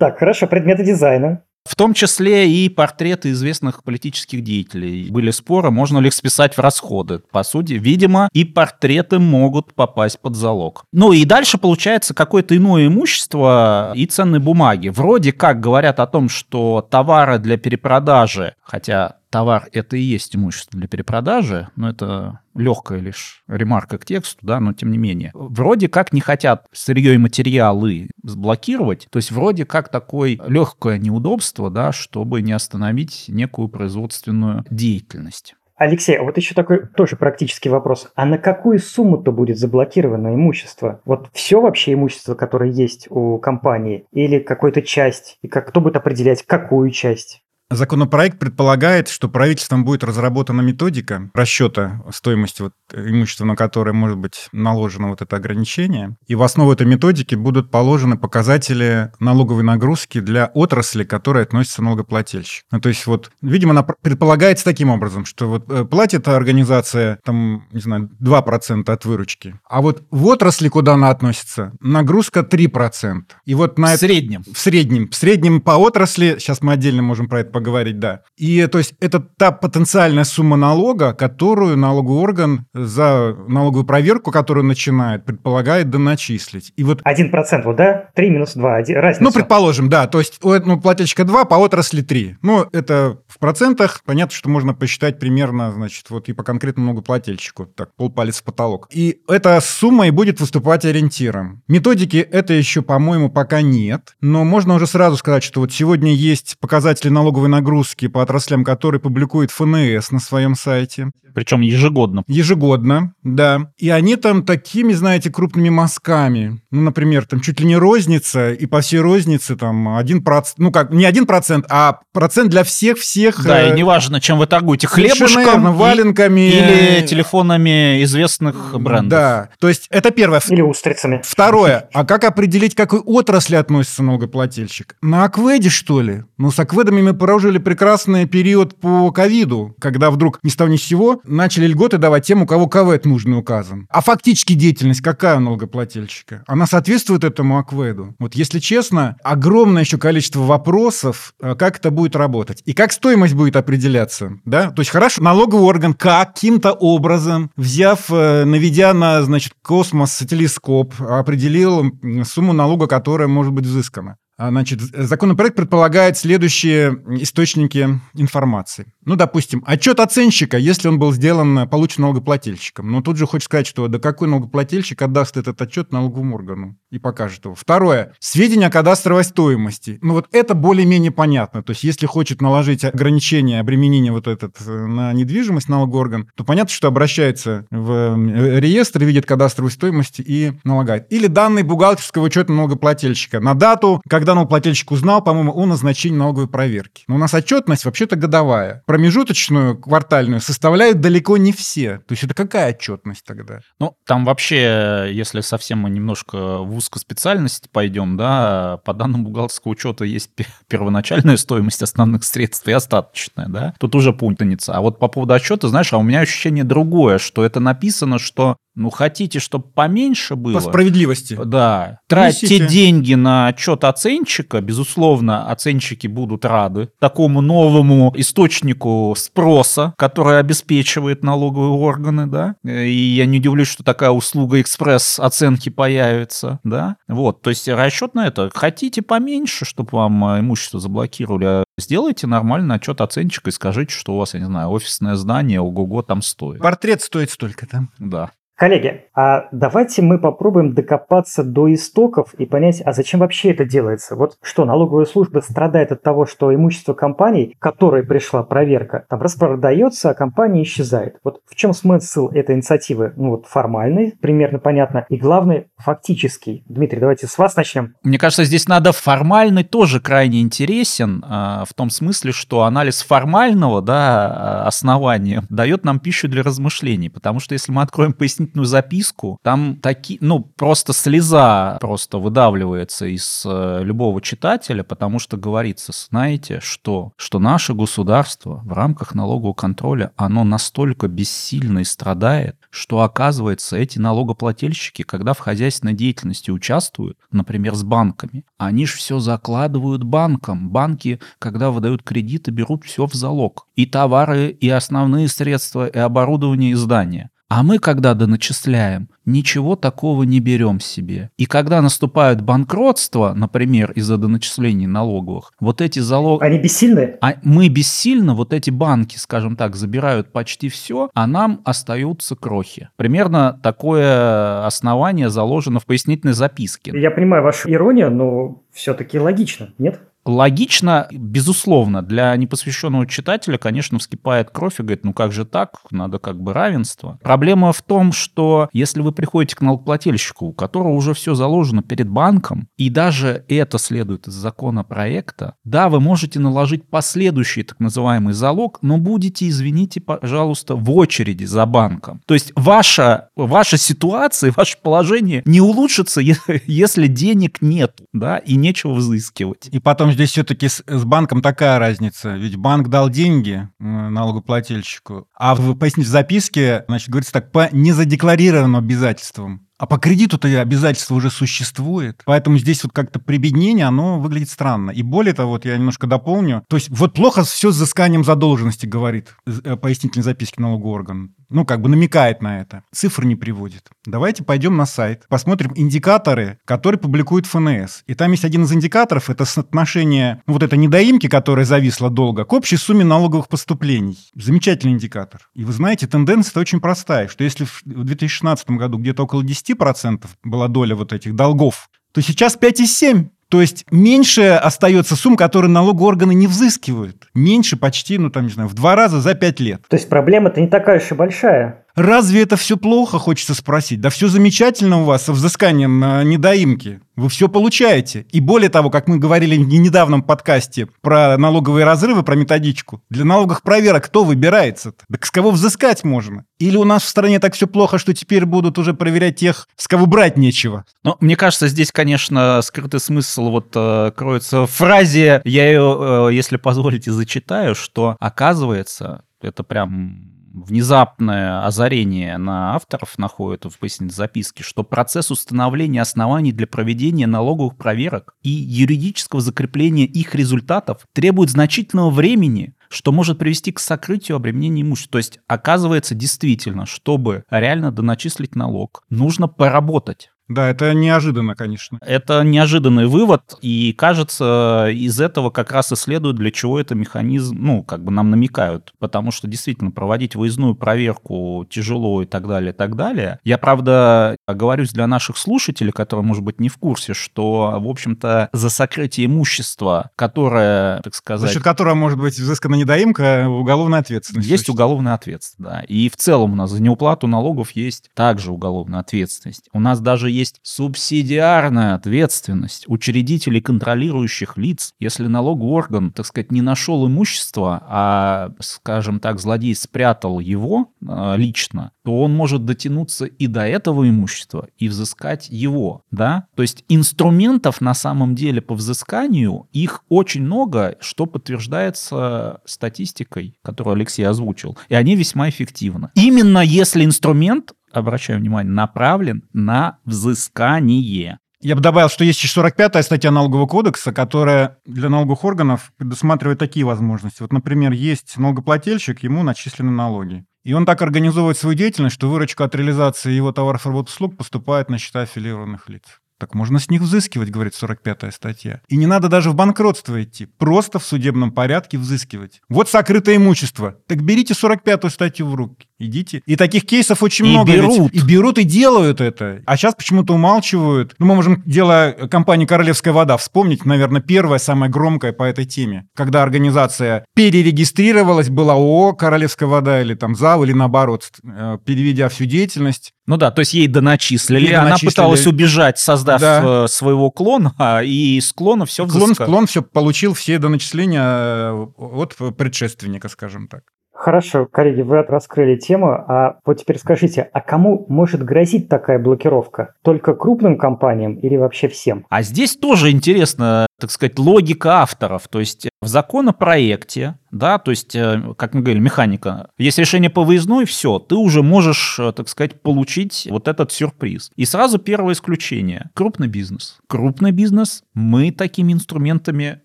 Так, 0.00 0.18
хорошо, 0.18 0.48
предметы 0.48 0.84
дизайна. 0.84 1.44
В 1.66 1.76
том 1.76 1.94
числе 1.94 2.50
и 2.50 2.68
портреты 2.68 3.30
известных 3.30 3.82
политических 3.84 4.44
деятелей. 4.44 5.10
Были 5.10 5.30
споры, 5.30 5.70
можно 5.70 5.98
ли 5.98 6.08
их 6.08 6.14
списать 6.14 6.56
в 6.56 6.60
расходы. 6.60 7.20
По 7.30 7.42
сути, 7.42 7.72
видимо, 7.72 8.28
и 8.32 8.44
портреты 8.44 9.18
могут 9.18 9.72
попасть 9.72 10.20
под 10.20 10.36
залог. 10.36 10.84
Ну 10.92 11.12
и 11.12 11.24
дальше 11.24 11.56
получается 11.56 12.12
какое-то 12.12 12.54
иное 12.54 12.88
имущество 12.88 13.92
и 13.94 14.04
ценные 14.04 14.40
бумаги. 14.40 14.88
Вроде 14.88 15.32
как 15.32 15.60
говорят 15.60 16.00
о 16.00 16.06
том, 16.06 16.28
что 16.28 16.86
товары 16.88 17.38
для 17.38 17.56
перепродажи, 17.56 18.54
хотя 18.62 19.16
товар— 19.34 19.68
это 19.72 19.96
и 19.96 20.00
есть 20.00 20.36
имущество 20.36 20.78
для 20.78 20.86
перепродажи, 20.86 21.66
но 21.74 21.90
это 21.90 22.38
легкая 22.54 23.00
лишь 23.00 23.42
ремарка 23.48 23.98
к 23.98 24.04
тексту, 24.04 24.38
да, 24.46 24.60
но 24.60 24.72
тем 24.72 24.92
не 24.92 24.98
менее. 24.98 25.32
Вроде 25.34 25.88
как 25.88 26.12
не 26.12 26.20
хотят 26.20 26.68
сырье 26.70 27.14
и 27.14 27.18
материалы 27.18 28.10
сблокировать, 28.22 29.08
то 29.10 29.16
есть 29.16 29.32
вроде 29.32 29.66
как 29.66 29.88
такое 29.88 30.38
легкое 30.46 30.98
неудобство, 30.98 31.68
да, 31.68 31.90
чтобы 31.90 32.42
не 32.42 32.52
остановить 32.52 33.24
некую 33.26 33.66
производственную 33.66 34.64
деятельность. 34.70 35.56
Алексей, 35.76 36.16
а 36.16 36.22
вот 36.22 36.36
еще 36.36 36.54
такой 36.54 36.86
тоже 36.86 37.16
практический 37.16 37.68
вопрос. 37.68 38.08
А 38.14 38.26
на 38.26 38.38
какую 38.38 38.78
сумму-то 38.78 39.32
будет 39.32 39.58
заблокировано 39.58 40.32
имущество? 40.32 41.00
Вот 41.04 41.28
все 41.32 41.60
вообще 41.60 41.94
имущество, 41.94 42.36
которое 42.36 42.70
есть 42.70 43.08
у 43.10 43.38
компании, 43.38 44.06
или 44.12 44.38
какую-то 44.38 44.82
часть? 44.82 45.38
И 45.42 45.48
как, 45.48 45.66
кто 45.66 45.80
будет 45.80 45.96
определять, 45.96 46.44
какую 46.46 46.90
часть? 46.90 47.42
Законопроект 47.70 48.38
предполагает, 48.38 49.08
что 49.08 49.28
правительством 49.28 49.84
будет 49.84 50.04
разработана 50.04 50.60
методика 50.60 51.30
расчета 51.34 52.02
стоимости 52.12 52.62
вот 52.62 52.74
имущества, 52.92 53.46
на 53.46 53.56
которое 53.56 53.92
может 53.92 54.18
быть 54.18 54.48
наложено 54.52 55.08
вот 55.08 55.22
это 55.22 55.36
ограничение. 55.36 56.16
И 56.26 56.34
в 56.34 56.42
основу 56.42 56.72
этой 56.72 56.86
методики 56.86 57.34
будут 57.34 57.70
положены 57.70 58.18
показатели 58.18 59.12
налоговой 59.18 59.62
нагрузки 59.62 60.20
для 60.20 60.46
отрасли, 60.46 61.04
которая 61.04 61.44
относится 61.44 61.82
налогоплательщик. 61.82 62.64
Ну, 62.70 62.80
то 62.80 62.90
есть 62.90 63.06
вот, 63.06 63.30
видимо, 63.40 63.70
она 63.70 63.82
предполагается 63.82 64.64
таким 64.64 64.90
образом, 64.90 65.24
что 65.24 65.48
вот 65.48 65.70
э, 65.70 65.84
платит 65.84 66.28
организация, 66.28 67.18
там, 67.24 67.66
не 67.72 67.80
знаю, 67.80 68.10
2% 68.20 68.90
от 68.90 69.04
выручки, 69.04 69.58
а 69.68 69.80
вот 69.80 70.02
в 70.10 70.26
отрасли, 70.26 70.68
куда 70.68 70.94
она 70.94 71.08
относится, 71.08 71.72
нагрузка 71.80 72.40
3%. 72.40 73.22
И 73.46 73.54
вот 73.54 73.78
на 73.78 73.94
в 73.94 73.98
среднем. 73.98 74.44
В 74.52 74.58
среднем. 74.58 75.08
В 75.08 75.14
среднем 75.14 75.60
по 75.60 75.72
отрасли, 75.72 76.36
сейчас 76.38 76.60
мы 76.60 76.74
отдельно 76.74 77.02
можем 77.02 77.28
про 77.28 77.40
это 77.40 77.53
поговорить, 77.54 78.00
да. 78.00 78.22
И 78.36 78.66
то 78.66 78.78
есть 78.78 78.94
это 79.00 79.20
та 79.20 79.52
потенциальная 79.52 80.24
сумма 80.24 80.56
налога, 80.56 81.14
которую 81.14 81.78
налоговый 81.78 82.20
орган 82.20 82.66
за 82.74 83.36
налоговую 83.46 83.86
проверку, 83.86 84.32
которую 84.32 84.64
начинает, 84.64 85.24
предполагает 85.24 85.88
доначислить. 85.88 86.72
И 86.76 86.82
вот... 86.82 87.00
Один 87.04 87.30
процент, 87.30 87.64
вот, 87.64 87.76
да? 87.76 88.10
Три 88.14 88.28
минус 88.28 88.54
два, 88.54 88.78
разница. 88.78 89.22
Ну, 89.22 89.30
предположим, 89.30 89.88
да. 89.88 90.08
То 90.08 90.18
есть 90.18 90.40
у 90.42 90.50
этого 90.50 90.80
плательщика 90.80 91.24
2, 91.24 91.44
по 91.44 91.54
отрасли 91.54 92.02
3. 92.02 92.38
Ну, 92.42 92.66
это 92.72 93.20
в 93.28 93.38
процентах. 93.38 94.02
Понятно, 94.04 94.34
что 94.34 94.50
можно 94.50 94.74
посчитать 94.74 95.20
примерно, 95.20 95.70
значит, 95.70 96.10
вот 96.10 96.28
и 96.28 96.32
по 96.32 96.42
конкретному 96.42 96.90
многоплательщику. 96.90 97.66
Так, 97.66 97.94
полпалец 97.94 98.40
в 98.40 98.42
потолок. 98.42 98.88
И 98.90 99.20
эта 99.28 99.60
сумма 99.60 100.08
и 100.08 100.10
будет 100.10 100.40
выступать 100.40 100.84
ориентиром. 100.84 101.62
Методики 101.68 102.16
это 102.16 102.52
еще, 102.52 102.82
по-моему, 102.82 103.30
пока 103.30 103.62
нет. 103.62 104.16
Но 104.20 104.42
можно 104.42 104.74
уже 104.74 104.88
сразу 104.88 105.16
сказать, 105.16 105.44
что 105.44 105.60
вот 105.60 105.72
сегодня 105.72 106.12
есть 106.12 106.56
показатели 106.60 107.10
налоговой 107.10 107.43
налоговой 107.44 107.48
нагрузки 107.48 108.08
по 108.08 108.22
отраслям, 108.22 108.64
которые 108.64 109.00
публикует 109.00 109.50
ФНС 109.50 110.10
на 110.10 110.20
своем 110.20 110.54
сайте. 110.54 111.10
Причем 111.34 111.62
ежегодно. 111.62 112.22
Ежегодно, 112.28 113.12
да. 113.24 113.70
И 113.76 113.90
они 113.90 114.16
там 114.16 114.44
такими, 114.44 114.92
знаете, 114.92 115.30
крупными 115.30 115.68
мазками. 115.68 116.60
Ну, 116.70 116.82
например, 116.82 117.26
там 117.26 117.40
чуть 117.40 117.60
ли 117.60 117.66
не 117.66 117.76
розница, 117.76 118.52
и 118.52 118.66
по 118.66 118.80
всей 118.80 119.00
рознице 119.00 119.56
там 119.56 119.96
один 119.96 120.22
процент, 120.22 120.58
ну 120.58 120.70
как, 120.70 120.92
не 120.92 121.04
один 121.04 121.26
процент, 121.26 121.66
а 121.68 121.98
процент 122.12 122.50
для 122.50 122.62
всех-всех. 122.62 123.44
Да, 123.44 123.62
э... 123.62 123.72
и 123.72 123.76
неважно, 123.76 124.20
чем 124.20 124.38
вы 124.38 124.46
торгуете, 124.46 124.86
хлебушком 124.86 125.44
верно, 125.44 125.72
валенками. 125.72 126.48
Или 126.50 127.06
телефонами 127.06 128.04
известных 128.04 128.80
брендов. 128.80 129.10
Да, 129.10 129.48
то 129.58 129.68
есть 129.68 129.88
это 129.90 130.12
первое. 130.12 130.40
Или 130.48 130.60
устрицами. 130.60 131.20
Второе, 131.24 131.88
а 131.92 132.04
как 132.04 132.24
определить, 132.24 132.74
к 132.74 132.76
какой 132.76 133.00
отрасли 133.00 133.56
относится 133.56 134.04
налогоплательщик? 134.04 134.96
На 135.02 135.24
Акведе, 135.24 135.68
что 135.68 136.00
ли? 136.00 136.22
Ну, 136.38 136.52
с 136.52 136.58
Акведами 136.60 137.02
мы 137.02 137.14
прожили 137.34 137.58
прекрасный 137.58 138.26
период 138.26 138.78
по 138.78 139.10
ковиду, 139.10 139.74
когда 139.80 140.12
вдруг 140.12 140.38
ни 140.44 140.50
с 140.50 140.54
того 140.54 140.70
ни 140.70 140.76
с 140.76 140.84
сего 140.84 141.20
начали 141.24 141.66
льготы 141.66 141.98
давать 141.98 142.24
тем, 142.24 142.42
у 142.42 142.46
кого 142.46 142.68
КВЭД 142.68 143.06
нужный 143.06 143.36
указан. 143.36 143.88
А 143.90 144.02
фактически 144.02 144.52
деятельность 144.52 145.00
какая 145.00 145.38
у 145.38 145.40
налогоплательщика? 145.40 146.44
Она 146.46 146.68
соответствует 146.68 147.24
этому 147.24 147.58
АКВЭДу? 147.58 148.14
Вот 148.20 148.36
если 148.36 148.60
честно, 148.60 149.16
огромное 149.24 149.82
еще 149.82 149.98
количество 149.98 150.42
вопросов, 150.42 151.34
э, 151.42 151.56
как 151.56 151.78
это 151.78 151.90
будет 151.90 152.14
работать. 152.14 152.62
И 152.66 152.72
как 152.72 152.92
стоимость 152.92 153.34
будет 153.34 153.56
определяться. 153.56 154.38
Да? 154.44 154.70
То 154.70 154.82
есть 154.82 154.92
хорошо, 154.92 155.20
налоговый 155.20 155.64
орган 155.64 155.92
каким-то 155.92 156.70
образом, 156.70 157.50
взяв, 157.56 158.12
э, 158.12 158.44
наведя 158.44 158.94
на, 158.94 159.20
значит, 159.24 159.54
космос 159.60 160.18
телескоп, 160.18 160.94
определил 161.00 161.90
сумму 162.22 162.52
налога, 162.52 162.86
которая 162.86 163.26
может 163.26 163.52
быть 163.52 163.66
взыскана. 163.66 164.18
А, 164.36 164.50
значит, 164.50 164.80
законопроект 164.80 165.54
предполагает 165.54 166.18
следующие 166.18 167.00
источники 167.20 168.00
информации. 168.14 168.92
Ну, 169.04 169.14
допустим, 169.16 169.62
отчет 169.66 170.00
оценщика, 170.00 170.56
если 170.56 170.88
он 170.88 170.98
был 170.98 171.12
сделан, 171.12 171.68
получен 171.68 172.02
налогоплательщиком. 172.02 172.90
Но 172.90 173.00
тут 173.00 173.16
же 173.16 173.26
хочется 173.26 173.46
сказать, 173.46 173.66
что 173.66 173.86
да 173.86 173.98
какой 173.98 174.26
налогоплательщик 174.28 175.02
отдаст 175.02 175.36
этот 175.36 175.60
отчет 175.62 175.92
налоговому 175.92 176.34
органу 176.34 176.76
и 176.90 176.98
покажет 176.98 177.44
его. 177.44 177.54
Второе. 177.54 178.14
Сведения 178.18 178.66
о 178.66 178.70
кадастровой 178.70 179.24
стоимости. 179.24 179.98
Ну, 180.00 180.14
вот 180.14 180.28
это 180.32 180.54
более-менее 180.54 181.12
понятно. 181.12 181.62
То 181.62 181.70
есть, 181.70 181.84
если 181.84 182.06
хочет 182.06 182.40
наложить 182.40 182.84
ограничение, 182.84 183.60
обременение 183.60 184.10
вот 184.10 184.26
этот 184.26 184.56
э, 184.66 184.70
на 184.70 185.12
недвижимость 185.12 185.68
налоговый 185.68 186.00
орган, 186.00 186.30
то 186.34 186.44
понятно, 186.44 186.72
что 186.72 186.88
обращается 186.88 187.66
в 187.70 188.16
реестр, 188.58 189.04
видит 189.04 189.26
кадастровую 189.26 189.70
стоимость 189.70 190.18
и 190.18 190.52
налагает. 190.64 191.12
Или 191.12 191.26
данные 191.26 191.62
бухгалтерского 191.64 192.24
учета 192.24 192.52
налогоплательщика 192.52 193.38
на 193.40 193.54
дату, 193.54 194.02
когда 194.08 194.23
налогоплательщик 194.32 194.90
узнал, 194.92 195.22
по-моему, 195.22 195.52
о 195.54 195.66
назначении 195.66 196.16
налоговой 196.16 196.48
проверки. 196.48 197.04
Но 197.08 197.16
у 197.16 197.18
нас 197.18 197.34
отчетность 197.34 197.84
вообще-то 197.84 198.16
годовая 198.16 198.82
промежуточную 198.86 199.76
квартальную 199.76 200.40
составляют 200.40 201.00
далеко 201.00 201.36
не 201.36 201.52
все. 201.52 201.98
То 201.98 202.12
есть 202.12 202.24
это 202.24 202.32
какая 202.32 202.70
отчетность 202.70 203.24
тогда? 203.24 203.60
Ну, 203.78 203.96
там 204.06 204.24
вообще, 204.24 205.10
если 205.12 205.40
совсем 205.40 205.80
мы 205.80 205.90
немножко 205.90 206.58
в 206.58 206.76
узкую 206.76 207.00
специальность 207.00 207.68
пойдем, 207.70 208.16
да, 208.16 208.78
по 208.84 208.94
данным 208.94 209.24
бухгалтерского 209.24 209.72
учета 209.72 210.04
есть 210.04 210.30
первоначальная 210.68 211.36
стоимость 211.36 211.82
основных 211.82 212.24
средств 212.24 212.66
и 212.68 212.72
остаточная, 212.72 213.46
да, 213.48 213.74
тут 213.78 213.94
уже 213.94 214.12
путаница. 214.12 214.74
А 214.74 214.80
вот 214.80 214.98
по 214.98 215.08
поводу 215.08 215.34
отчета, 215.34 215.68
знаешь, 215.68 215.92
а 215.92 215.98
у 215.98 216.02
меня 216.02 216.20
ощущение 216.20 216.64
другое, 216.64 217.18
что 217.18 217.44
это 217.44 217.60
написано, 217.60 218.18
что 218.18 218.56
ну, 218.74 218.90
хотите, 218.90 219.38
чтобы 219.38 219.68
поменьше 219.68 220.34
было? 220.34 220.54
По 220.54 220.60
справедливости. 220.60 221.38
Да. 221.44 222.00
Тратьте 222.08 222.46
Несите. 222.46 222.66
деньги 222.66 223.14
на 223.14 223.46
отчет 223.46 223.84
оценщика. 223.84 224.60
Безусловно, 224.60 225.50
оценщики 225.50 226.08
будут 226.08 226.44
рады 226.44 226.88
такому 226.98 227.40
новому 227.40 228.12
источнику 228.16 229.14
спроса, 229.16 229.94
который 229.96 230.40
обеспечивает 230.40 231.22
налоговые 231.22 231.70
органы, 231.70 232.26
да. 232.26 232.56
И 232.64 232.92
я 232.92 233.26
не 233.26 233.38
удивлюсь, 233.38 233.68
что 233.68 233.84
такая 233.84 234.10
услуга 234.10 234.60
экспресс-оценки 234.60 235.68
появится, 235.68 236.58
да. 236.64 236.96
Вот, 237.06 237.42
то 237.42 237.50
есть 237.50 237.68
расчет 237.68 238.14
на 238.14 238.26
это. 238.26 238.50
Хотите 238.52 239.02
поменьше, 239.02 239.64
чтобы 239.64 239.90
вам 239.92 240.24
э, 240.24 240.40
имущество 240.40 240.80
заблокировали, 240.80 241.44
а 241.44 241.64
сделайте 241.78 242.26
нормальный 242.26 242.76
отчет 242.76 243.00
оценщика 243.00 243.50
и 243.50 243.52
скажите, 243.52 243.94
что 243.94 244.14
у 244.14 244.18
вас, 244.18 244.34
я 244.34 244.40
не 244.40 244.46
знаю, 244.46 244.70
офисное 244.70 245.14
здание, 245.14 245.60
ого-го, 245.60 246.02
там 246.02 246.22
стоит. 246.22 246.60
Портрет 246.60 247.02
стоит 247.02 247.30
столько, 247.30 247.66
да? 247.98 248.30
Коллеги, 248.56 249.06
а 249.16 249.48
давайте 249.50 250.00
мы 250.00 250.20
попробуем 250.20 250.74
докопаться 250.74 251.42
до 251.42 251.72
истоков 251.74 252.34
и 252.34 252.46
понять, 252.46 252.80
а 252.84 252.92
зачем 252.92 253.18
вообще 253.18 253.50
это 253.50 253.64
делается. 253.64 254.14
Вот 254.14 254.36
что, 254.42 254.64
налоговая 254.64 255.06
служба 255.06 255.40
страдает 255.40 255.90
от 255.90 256.02
того, 256.02 256.24
что 256.24 256.54
имущество 256.54 256.94
компаний, 256.94 257.56
которой 257.58 258.04
пришла 258.04 258.44
проверка, 258.44 259.06
там 259.08 259.20
распродается, 259.20 260.10
а 260.10 260.14
компания 260.14 260.62
исчезает. 260.62 261.16
Вот 261.24 261.40
в 261.46 261.56
чем 261.56 261.72
смысл 261.72 262.28
этой 262.28 262.54
инициативы? 262.54 263.12
Ну 263.16 263.30
вот 263.30 263.46
формальный, 263.46 264.14
примерно 264.20 264.60
понятно, 264.60 265.04
и 265.08 265.16
главный, 265.16 265.66
фактический. 265.76 266.62
Дмитрий, 266.68 267.00
давайте 267.00 267.26
с 267.26 267.36
вас 267.38 267.56
начнем. 267.56 267.94
Мне 268.04 268.18
кажется, 268.18 268.44
здесь 268.44 268.68
надо 268.68 268.92
формальный 268.92 269.64
тоже 269.64 270.00
крайне 270.00 270.40
интересен, 270.42 271.24
а, 271.26 271.64
в 271.64 271.74
том 271.74 271.90
смысле, 271.90 272.30
что 272.30 272.62
анализ 272.62 273.02
формального 273.02 273.82
да, 273.82 274.64
основания 274.64 275.42
дает 275.50 275.84
нам 275.84 275.98
пищу 275.98 276.28
для 276.28 276.44
размышлений, 276.44 277.08
потому 277.08 277.40
что 277.40 277.54
если 277.54 277.72
мы 277.72 277.82
откроем 277.82 278.12
пояснение 278.12 278.43
пояснительную 278.44 278.66
записку, 278.66 279.38
там 279.42 279.76
такие, 279.76 280.18
ну, 280.20 280.40
просто 280.40 280.92
слеза 280.92 281.78
просто 281.80 282.18
выдавливается 282.18 283.06
из 283.06 283.44
э, 283.46 283.80
любого 283.82 284.20
читателя, 284.20 284.82
потому 284.82 285.18
что 285.18 285.36
говорится, 285.36 285.92
знаете, 285.92 286.60
что? 286.62 287.12
Что 287.16 287.38
наше 287.38 287.74
государство 287.74 288.60
в 288.64 288.72
рамках 288.72 289.14
налогового 289.14 289.54
контроля, 289.54 290.12
оно 290.16 290.44
настолько 290.44 291.08
бессильно 291.08 291.80
и 291.80 291.84
страдает, 291.84 292.56
что, 292.70 293.00
оказывается, 293.00 293.76
эти 293.76 293.98
налогоплательщики, 293.98 295.02
когда 295.02 295.32
в 295.32 295.38
хозяйственной 295.38 295.94
деятельности 295.94 296.50
участвуют, 296.50 297.18
например, 297.30 297.74
с 297.74 297.82
банками, 297.82 298.44
они 298.58 298.86
же 298.86 298.96
все 298.96 299.18
закладывают 299.18 300.02
банкам. 300.02 300.70
Банки, 300.70 301.20
когда 301.38 301.70
выдают 301.70 302.02
кредиты, 302.02 302.50
берут 302.50 302.84
все 302.84 303.06
в 303.06 303.14
залог. 303.14 303.66
И 303.76 303.86
товары, 303.86 304.48
и 304.48 304.68
основные 304.68 305.28
средства, 305.28 305.86
и 305.86 305.98
оборудование, 305.98 306.72
и 306.72 306.74
здания. 306.74 307.30
А 307.48 307.62
мы, 307.62 307.78
когда 307.78 308.14
доначисляем, 308.14 309.08
ничего 309.26 309.76
такого 309.76 310.22
не 310.22 310.40
берем 310.40 310.80
себе. 310.80 311.30
И 311.36 311.46
когда 311.46 311.82
наступают 311.82 312.40
банкротства, 312.40 313.32
например, 313.34 313.92
из-за 313.92 314.16
доначислений 314.16 314.86
налоговых, 314.86 315.52
вот 315.60 315.80
эти 315.80 315.98
залоги... 316.00 316.42
Они 316.42 316.58
бессильны? 316.58 317.16
А 317.20 317.34
мы 317.42 317.68
бессильны, 317.68 318.34
вот 318.34 318.52
эти 318.52 318.70
банки, 318.70 319.16
скажем 319.16 319.56
так, 319.56 319.76
забирают 319.76 320.32
почти 320.32 320.68
все, 320.68 321.10
а 321.14 321.26
нам 321.26 321.60
остаются 321.64 322.34
крохи. 322.34 322.88
Примерно 322.96 323.58
такое 323.62 324.66
основание 324.66 325.28
заложено 325.28 325.80
в 325.80 325.86
пояснительной 325.86 326.34
записке. 326.34 326.92
Я 326.94 327.10
понимаю 327.10 327.42
вашу 327.42 327.70
иронию, 327.70 328.10
но 328.10 328.62
все-таки 328.72 329.18
логично, 329.18 329.74
нет? 329.78 330.00
Логично, 330.24 331.06
безусловно, 331.10 332.02
для 332.02 332.34
непосвященного 332.36 333.06
читателя, 333.06 333.58
конечно, 333.58 333.98
вскипает 333.98 334.50
кровь 334.50 334.80
и 334.80 334.82
говорит, 334.82 335.04
ну 335.04 335.12
как 335.12 335.32
же 335.32 335.44
так, 335.44 335.80
надо 335.90 336.18
как 336.18 336.40
бы 336.40 336.52
равенство. 336.52 337.18
Проблема 337.22 337.72
в 337.72 337.82
том, 337.82 338.12
что 338.12 338.68
если 338.72 339.00
вы 339.00 339.12
приходите 339.12 339.56
к 339.56 339.60
налогоплательщику, 339.60 340.46
у 340.46 340.52
которого 340.52 340.92
уже 340.92 341.14
все 341.14 341.34
заложено 341.34 341.82
перед 341.82 342.08
банком, 342.08 342.68
и 342.76 342.88
даже 342.88 343.44
это 343.48 343.78
следует 343.78 344.26
из 344.28 344.32
законопроекта, 344.32 345.54
да, 345.64 345.88
вы 345.88 346.00
можете 346.00 346.40
наложить 346.40 346.88
последующий 346.88 347.62
так 347.62 347.78
называемый 347.80 348.32
залог, 348.32 348.78
но 348.82 348.98
будете, 348.98 349.48
извините, 349.48 350.00
пожалуйста, 350.00 350.74
в 350.74 350.90
очереди 350.90 351.44
за 351.44 351.66
банком. 351.66 352.22
То 352.26 352.34
есть 352.34 352.52
ваша, 352.56 353.28
ваша 353.36 353.76
ситуация, 353.76 354.52
ваше 354.56 354.78
положение 354.82 355.42
не 355.44 355.60
улучшится, 355.60 356.20
если 356.20 357.06
денег 357.06 357.60
нет, 357.60 358.00
да, 358.12 358.38
и 358.38 358.56
нечего 358.56 358.94
взыскивать. 358.94 359.68
И 359.70 359.78
потом 359.78 360.13
здесь 360.14 360.30
все-таки 360.30 360.68
с, 360.68 360.82
с 360.86 361.04
банком 361.04 361.42
такая 361.42 361.78
разница. 361.78 362.34
Ведь 362.34 362.56
банк 362.56 362.88
дал 362.88 363.10
деньги 363.10 363.68
э, 363.78 363.84
налогоплательщику, 363.84 365.28
а 365.34 365.54
в 365.54 365.74
пояснительной 365.74 366.12
записке, 366.12 366.84
значит, 366.88 367.10
говорится 367.10 367.32
так, 367.32 367.52
по 367.52 367.68
незадекларированным 367.72 368.76
обязательствам. 368.76 369.66
А 369.84 369.86
по 369.86 369.98
кредиту-то 369.98 370.48
обязательство 370.62 371.14
уже 371.14 371.30
существует. 371.30 372.22
Поэтому 372.24 372.56
здесь 372.56 372.82
вот 372.84 372.94
как-то 372.94 373.18
прибеднение, 373.18 373.84
оно 373.84 374.18
выглядит 374.18 374.48
странно. 374.48 374.92
И 374.92 375.02
более 375.02 375.34
того, 375.34 375.50
вот 375.50 375.66
я 375.66 375.76
немножко 375.76 376.06
дополню. 376.06 376.64
То 376.70 376.76
есть 376.76 376.88
вот 376.88 377.12
плохо 377.12 377.44
все 377.44 377.70
с 377.70 377.74
взысканием 377.74 378.24
задолженности, 378.24 378.86
говорит 378.86 379.34
э, 379.44 379.76
пояснительной 379.76 380.24
записки 380.24 380.58
налоговый 380.58 380.94
орган. 380.94 381.34
Ну, 381.50 381.66
как 381.66 381.82
бы 381.82 381.90
намекает 381.90 382.40
на 382.40 382.62
это. 382.62 382.82
Цифр 382.92 383.26
не 383.26 383.36
приводит. 383.36 383.90
Давайте 384.06 384.42
пойдем 384.42 384.74
на 384.76 384.86
сайт, 384.86 385.24
посмотрим 385.28 385.72
индикаторы, 385.76 386.58
которые 386.64 386.98
публикует 386.98 387.44
ФНС. 387.44 388.04
И 388.06 388.14
там 388.14 388.32
есть 388.32 388.46
один 388.46 388.64
из 388.64 388.72
индикаторов, 388.72 389.28
это 389.28 389.44
соотношение, 389.44 390.42
ну, 390.46 390.54
вот 390.54 390.62
это 390.62 390.78
недоимки, 390.78 391.28
которая 391.28 391.66
зависла 391.66 392.08
долго, 392.08 392.46
к 392.46 392.52
общей 392.54 392.78
сумме 392.78 393.04
налоговых 393.04 393.48
поступлений. 393.48 394.18
Замечательный 394.34 394.92
индикатор. 394.92 395.42
И 395.54 395.64
вы 395.64 395.72
знаете, 395.74 396.06
тенденция 396.06 396.60
очень 396.60 396.80
простая, 396.80 397.28
что 397.28 397.44
если 397.44 397.64
в 397.64 397.82
2016 397.84 398.70
году 398.70 398.96
где-то 398.96 399.24
около 399.24 399.44
10 399.44 399.73
10% 399.74 400.24
была 400.42 400.68
доля 400.68 400.94
вот 400.94 401.12
этих 401.12 401.34
долгов, 401.34 401.88
то 402.12 402.20
сейчас 402.20 402.56
5,7%. 402.58 403.28
То 403.50 403.60
есть 403.60 403.84
меньше 403.92 404.48
остается 404.50 405.14
сумм, 405.14 405.36
которые 405.36 405.70
налоговые 405.70 406.08
органы 406.08 406.34
не 406.34 406.48
взыскивают. 406.48 407.28
Меньше 407.34 407.76
почти, 407.76 408.18
ну 408.18 408.30
там, 408.30 408.44
не 408.46 408.50
знаю, 408.50 408.68
в 408.68 408.74
два 408.74 408.96
раза 408.96 409.20
за 409.20 409.34
пять 409.34 409.60
лет. 409.60 409.82
То 409.86 409.96
есть 409.96 410.08
проблема-то 410.08 410.60
не 410.60 410.66
такая 410.66 410.98
уж 410.98 411.12
и 411.12 411.14
большая. 411.14 411.83
Разве 411.96 412.42
это 412.42 412.56
все 412.56 412.76
плохо, 412.76 413.18
хочется 413.18 413.54
спросить? 413.54 414.00
Да 414.00 414.10
все 414.10 414.26
замечательно 414.26 415.02
у 415.02 415.04
вас 415.04 415.24
со 415.24 415.32
взысканием 415.32 416.00
на 416.00 416.24
недоимки. 416.24 417.00
Вы 417.14 417.28
все 417.28 417.48
получаете. 417.48 418.26
И 418.32 418.40
более 418.40 418.68
того, 418.68 418.90
как 418.90 419.06
мы 419.06 419.18
говорили 419.18 419.56
в 419.56 419.68
недавнем 419.68 420.22
подкасте 420.22 420.88
про 421.00 421.38
налоговые 421.38 421.84
разрывы, 421.84 422.24
про 422.24 422.34
методичку, 422.34 423.00
для 423.10 423.24
налоговых 423.24 423.62
проверок 423.62 424.06
кто 424.06 424.24
выбирается? 424.24 424.88
-то? 424.88 425.02
Да 425.08 425.18
с 425.22 425.30
кого 425.30 425.52
взыскать 425.52 426.02
можно? 426.02 426.44
Или 426.58 426.76
у 426.76 426.84
нас 426.84 427.04
в 427.04 427.08
стране 427.08 427.38
так 427.38 427.54
все 427.54 427.68
плохо, 427.68 427.98
что 427.98 428.12
теперь 428.12 428.44
будут 428.44 428.76
уже 428.78 428.94
проверять 428.94 429.36
тех, 429.36 429.68
с 429.76 429.86
кого 429.86 430.06
брать 430.06 430.36
нечего? 430.36 430.84
Ну, 431.04 431.16
мне 431.20 431.36
кажется, 431.36 431.68
здесь, 431.68 431.92
конечно, 431.92 432.60
скрытый 432.62 432.98
смысл 432.98 433.50
вот 433.50 433.68
э, 433.76 434.10
кроется 434.16 434.62
в 434.62 434.70
фразе, 434.70 435.42
я 435.44 435.66
ее, 435.68 436.28
э, 436.30 436.34
если 436.34 436.56
позволите, 436.56 437.12
зачитаю, 437.12 437.76
что 437.76 438.16
оказывается, 438.18 439.22
это 439.40 439.62
прям 439.62 440.33
внезапное 440.54 441.66
озарение 441.66 442.38
на 442.38 442.74
авторов 442.74 443.18
находит 443.18 443.64
в 443.64 443.78
пояснительной 443.78 444.14
записке, 444.14 444.62
что 444.62 444.84
процесс 444.84 445.30
установления 445.30 446.00
оснований 446.00 446.52
для 446.52 446.66
проведения 446.66 447.26
налоговых 447.26 447.76
проверок 447.76 448.34
и 448.42 448.50
юридического 448.50 449.40
закрепления 449.40 450.04
их 450.04 450.34
результатов 450.34 451.06
требует 451.12 451.50
значительного 451.50 452.10
времени, 452.10 452.74
что 452.88 453.10
может 453.10 453.38
привести 453.38 453.72
к 453.72 453.80
сокрытию 453.80 454.36
обременения 454.36 454.82
имущества. 454.82 455.12
То 455.12 455.18
есть, 455.18 455.40
оказывается, 455.48 456.14
действительно, 456.14 456.86
чтобы 456.86 457.44
реально 457.50 457.90
доначислить 457.90 458.54
налог, 458.54 459.02
нужно 459.10 459.48
поработать. 459.48 460.30
Да, 460.48 460.68
это 460.68 460.92
неожиданно, 460.92 461.54
конечно. 461.54 461.98
Это 462.02 462.42
неожиданный 462.42 463.06
вывод, 463.06 463.56
и 463.62 463.94
кажется, 463.96 464.88
из 464.92 465.20
этого 465.20 465.50
как 465.50 465.72
раз 465.72 465.90
и 465.92 465.96
следует, 465.96 466.36
для 466.36 466.50
чего 466.50 466.78
это 466.78 466.94
механизм, 466.94 467.56
ну, 467.58 467.82
как 467.82 468.04
бы 468.04 468.12
нам 468.12 468.30
намекают, 468.30 468.92
потому 468.98 469.30
что 469.30 469.48
действительно 469.48 469.90
проводить 469.90 470.34
выездную 470.34 470.74
проверку 470.74 471.66
тяжело 471.70 472.22
и 472.22 472.26
так 472.26 472.46
далее, 472.46 472.72
и 472.72 472.76
так 472.76 472.94
далее. 472.94 473.38
Я, 473.44 473.56
правда, 473.56 474.36
оговорюсь 474.46 474.92
для 474.92 475.06
наших 475.06 475.38
слушателей, 475.38 475.92
которые, 475.92 476.24
может 476.24 476.44
быть, 476.44 476.60
не 476.60 476.68
в 476.68 476.76
курсе, 476.76 477.14
что, 477.14 477.78
в 477.80 477.88
общем-то, 477.88 478.50
за 478.52 478.68
сокрытие 478.68 479.26
имущества, 479.26 480.10
которое, 480.14 481.00
так 481.00 481.14
сказать... 481.14 481.48
За 481.48 481.54
счет 481.54 481.62
которого 481.62 481.94
может 481.94 482.18
быть 482.18 482.38
взыскана 482.38 482.74
недоимка, 482.74 483.48
уголовная 483.48 484.00
ответственность. 484.00 484.48
Есть 484.48 484.68
уголовная 484.68 485.14
ответственность, 485.14 485.72
да. 485.72 485.80
И 485.88 486.10
в 486.10 486.16
целом 486.16 486.52
у 486.52 486.56
нас 486.56 486.70
за 486.70 486.82
неуплату 486.82 487.26
налогов 487.26 487.70
есть 487.70 488.10
также 488.14 488.52
уголовная 488.52 489.00
ответственность. 489.00 489.68
У 489.72 489.80
нас 489.80 490.00
даже 490.00 490.33
есть 490.34 490.60
субсидиарная 490.62 491.94
ответственность 491.94 492.84
учредителей 492.88 493.60
контролирующих 493.60 494.56
лиц, 494.56 494.92
если 494.98 495.26
налоговый 495.26 495.70
орган, 495.70 496.12
так 496.12 496.26
сказать, 496.26 496.52
не 496.52 496.62
нашел 496.62 497.06
имущество, 497.06 497.82
а, 497.86 498.52
скажем 498.60 499.20
так, 499.20 499.40
злодей 499.40 499.74
спрятал 499.74 500.40
его 500.40 500.92
э, 501.00 501.34
лично, 501.36 501.92
то 502.04 502.20
он 502.20 502.34
может 502.34 502.64
дотянуться 502.64 503.24
и 503.24 503.46
до 503.46 503.66
этого 503.66 504.08
имущества 504.08 504.68
и 504.78 504.88
взыскать 504.88 505.48
его, 505.48 506.02
да? 506.10 506.46
То 506.54 506.62
есть 506.62 506.84
инструментов 506.88 507.80
на 507.80 507.94
самом 507.94 508.34
деле 508.34 508.60
по 508.60 508.74
взысканию 508.74 509.68
их 509.72 510.04
очень 510.08 510.42
много, 510.42 510.96
что 511.00 511.26
подтверждается 511.26 512.60
статистикой, 512.64 513.58
которую 513.62 513.94
Алексей 513.94 514.24
озвучил, 514.24 514.76
и 514.88 514.94
они 514.94 515.16
весьма 515.16 515.48
эффективны. 515.48 516.10
Именно 516.14 516.58
если 516.58 517.04
инструмент 517.04 517.72
обращаю 518.00 518.38
внимание, 518.38 518.72
направлен 518.72 519.44
на 519.52 519.98
взыскание. 520.04 521.38
Я 521.60 521.76
бы 521.76 521.80
добавил, 521.80 522.10
что 522.10 522.24
есть 522.24 522.42
еще 522.42 522.60
45-я 522.60 523.02
статья 523.02 523.30
налогового 523.30 523.66
кодекса, 523.66 524.12
которая 524.12 524.76
для 524.84 525.08
налоговых 525.08 525.44
органов 525.44 525.92
предусматривает 525.96 526.58
такие 526.58 526.84
возможности. 526.84 527.40
Вот, 527.40 527.54
например, 527.54 527.92
есть 527.92 528.36
налогоплательщик, 528.36 529.22
ему 529.22 529.42
начислены 529.42 529.90
налоги. 529.90 530.44
И 530.64 530.74
он 530.74 530.84
так 530.84 531.00
организовывает 531.00 531.56
свою 531.56 531.74
деятельность, 531.74 532.16
что 532.16 532.28
выручка 532.28 532.64
от 532.64 532.74
реализации 532.74 533.32
его 533.32 533.52
товаров, 533.52 533.86
работ, 533.86 534.08
услуг 534.08 534.36
поступает 534.36 534.90
на 534.90 534.98
счета 534.98 535.22
аффилированных 535.22 535.88
лиц. 535.88 536.02
Так 536.38 536.54
можно 536.54 536.78
с 536.78 536.90
них 536.90 537.00
взыскивать, 537.00 537.50
говорит 537.50 537.74
45-я 537.80 538.32
статья. 538.32 538.80
И 538.88 538.96
не 538.96 539.06
надо 539.06 539.28
даже 539.28 539.50
в 539.50 539.54
банкротство 539.54 540.22
идти, 540.22 540.46
просто 540.46 540.98
в 540.98 541.04
судебном 541.04 541.52
порядке 541.52 541.96
взыскивать. 541.96 542.60
Вот 542.68 542.88
сокрытое 542.88 543.36
имущество. 543.36 543.96
Так 544.08 544.22
берите 544.22 544.52
45-ю 544.52 545.10
статью 545.10 545.46
в 545.46 545.54
руки. 545.54 545.86
Идите. 545.98 546.42
И 546.46 546.56
таких 546.56 546.86
кейсов 546.86 547.22
очень 547.22 547.46
и 547.46 547.50
много. 547.50 547.72
Берут. 547.72 548.12
Ведь. 548.12 548.22
И 548.22 548.26
берут, 548.26 548.58
и 548.58 548.64
делают 548.64 549.20
это. 549.20 549.62
А 549.64 549.76
сейчас 549.76 549.94
почему-то 549.94 550.34
умалчивают. 550.34 551.14
Ну, 551.18 551.26
мы 551.26 551.34
можем 551.36 551.62
дело 551.66 552.14
компании 552.30 552.66
«Королевская 552.66 553.14
вода» 553.14 553.36
вспомнить, 553.36 553.84
наверное, 553.84 554.20
первая, 554.20 554.58
самая 554.58 554.90
громкая 554.90 555.32
по 555.32 555.44
этой 555.44 555.64
теме. 555.66 556.06
Когда 556.16 556.42
организация 556.42 557.24
перерегистрировалась, 557.34 558.48
была 558.48 558.74
ООО 558.74 559.12
«Королевская 559.12 559.68
вода» 559.68 560.00
или 560.02 560.14
там 560.14 560.34
ЗАВ, 560.34 560.64
или 560.64 560.72
наоборот, 560.72 561.30
э, 561.44 561.78
переведя 561.84 562.28
всю 562.28 562.44
деятельность. 562.46 563.12
Ну 563.26 563.36
да, 563.36 563.50
то 563.50 563.60
есть 563.60 563.74
ей 563.74 563.86
доначислили. 563.86 564.64
Ей 564.66 564.74
Она 564.74 564.84
доначислили. 564.86 565.10
пыталась 565.10 565.46
убежать, 565.46 565.98
создав 565.98 566.40
Да. 566.40 566.84
э, 566.84 566.88
своего 566.88 567.30
клона, 567.30 567.72
а, 567.78 568.02
и 568.02 568.36
из 568.38 568.52
клона 568.52 568.84
все 568.84 569.06
Клон, 569.06 569.24
взыскали. 569.26 569.46
клон 569.48 569.66
все 569.66 569.82
получил 569.82 570.34
все 570.34 570.58
доначисления 570.58 571.22
э, 571.22 571.86
от 571.96 572.36
предшественника, 572.56 573.28
скажем 573.28 573.68
так. 573.68 573.82
Хорошо, 574.24 574.64
коллеги, 574.64 575.02
вы 575.02 575.22
раскрыли 575.22 575.76
тему, 575.76 576.12
а 576.12 576.56
вот 576.64 576.78
теперь 576.80 576.96
скажите, 576.96 577.50
а 577.52 577.60
кому 577.60 578.06
может 578.08 578.42
грозить 578.42 578.88
такая 578.88 579.18
блокировка? 579.18 579.92
Только 580.00 580.32
крупным 580.32 580.78
компаниям 580.78 581.34
или 581.34 581.58
вообще 581.58 581.88
всем? 581.88 582.24
А 582.30 582.40
здесь 582.40 582.74
тоже 582.74 583.10
интересно, 583.10 583.86
так 584.04 584.10
сказать, 584.10 584.38
логика 584.38 585.00
авторов. 585.00 585.48
То 585.48 585.60
есть 585.60 585.88
в 586.02 586.06
законопроекте, 586.06 587.38
да, 587.50 587.78
то 587.78 587.90
есть, 587.90 588.14
э, 588.14 588.52
как 588.58 588.74
мы 588.74 588.82
говорили, 588.82 589.02
механика, 589.02 589.70
есть 589.78 589.96
решение 589.96 590.28
по 590.28 590.44
выездной, 590.44 590.84
все, 590.84 591.18
ты 591.18 591.36
уже 591.36 591.62
можешь, 591.62 592.18
э, 592.18 592.32
так 592.32 592.50
сказать, 592.50 592.82
получить 592.82 593.48
вот 593.50 593.66
этот 593.66 593.92
сюрприз. 593.92 594.50
И 594.56 594.66
сразу 594.66 594.98
первое 594.98 595.32
исключение. 595.32 596.10
Крупный 596.12 596.48
бизнес. 596.48 596.98
Крупный 597.08 597.50
бизнес 597.50 598.02
мы 598.12 598.50
такими 598.50 598.92
инструментами 598.92 599.80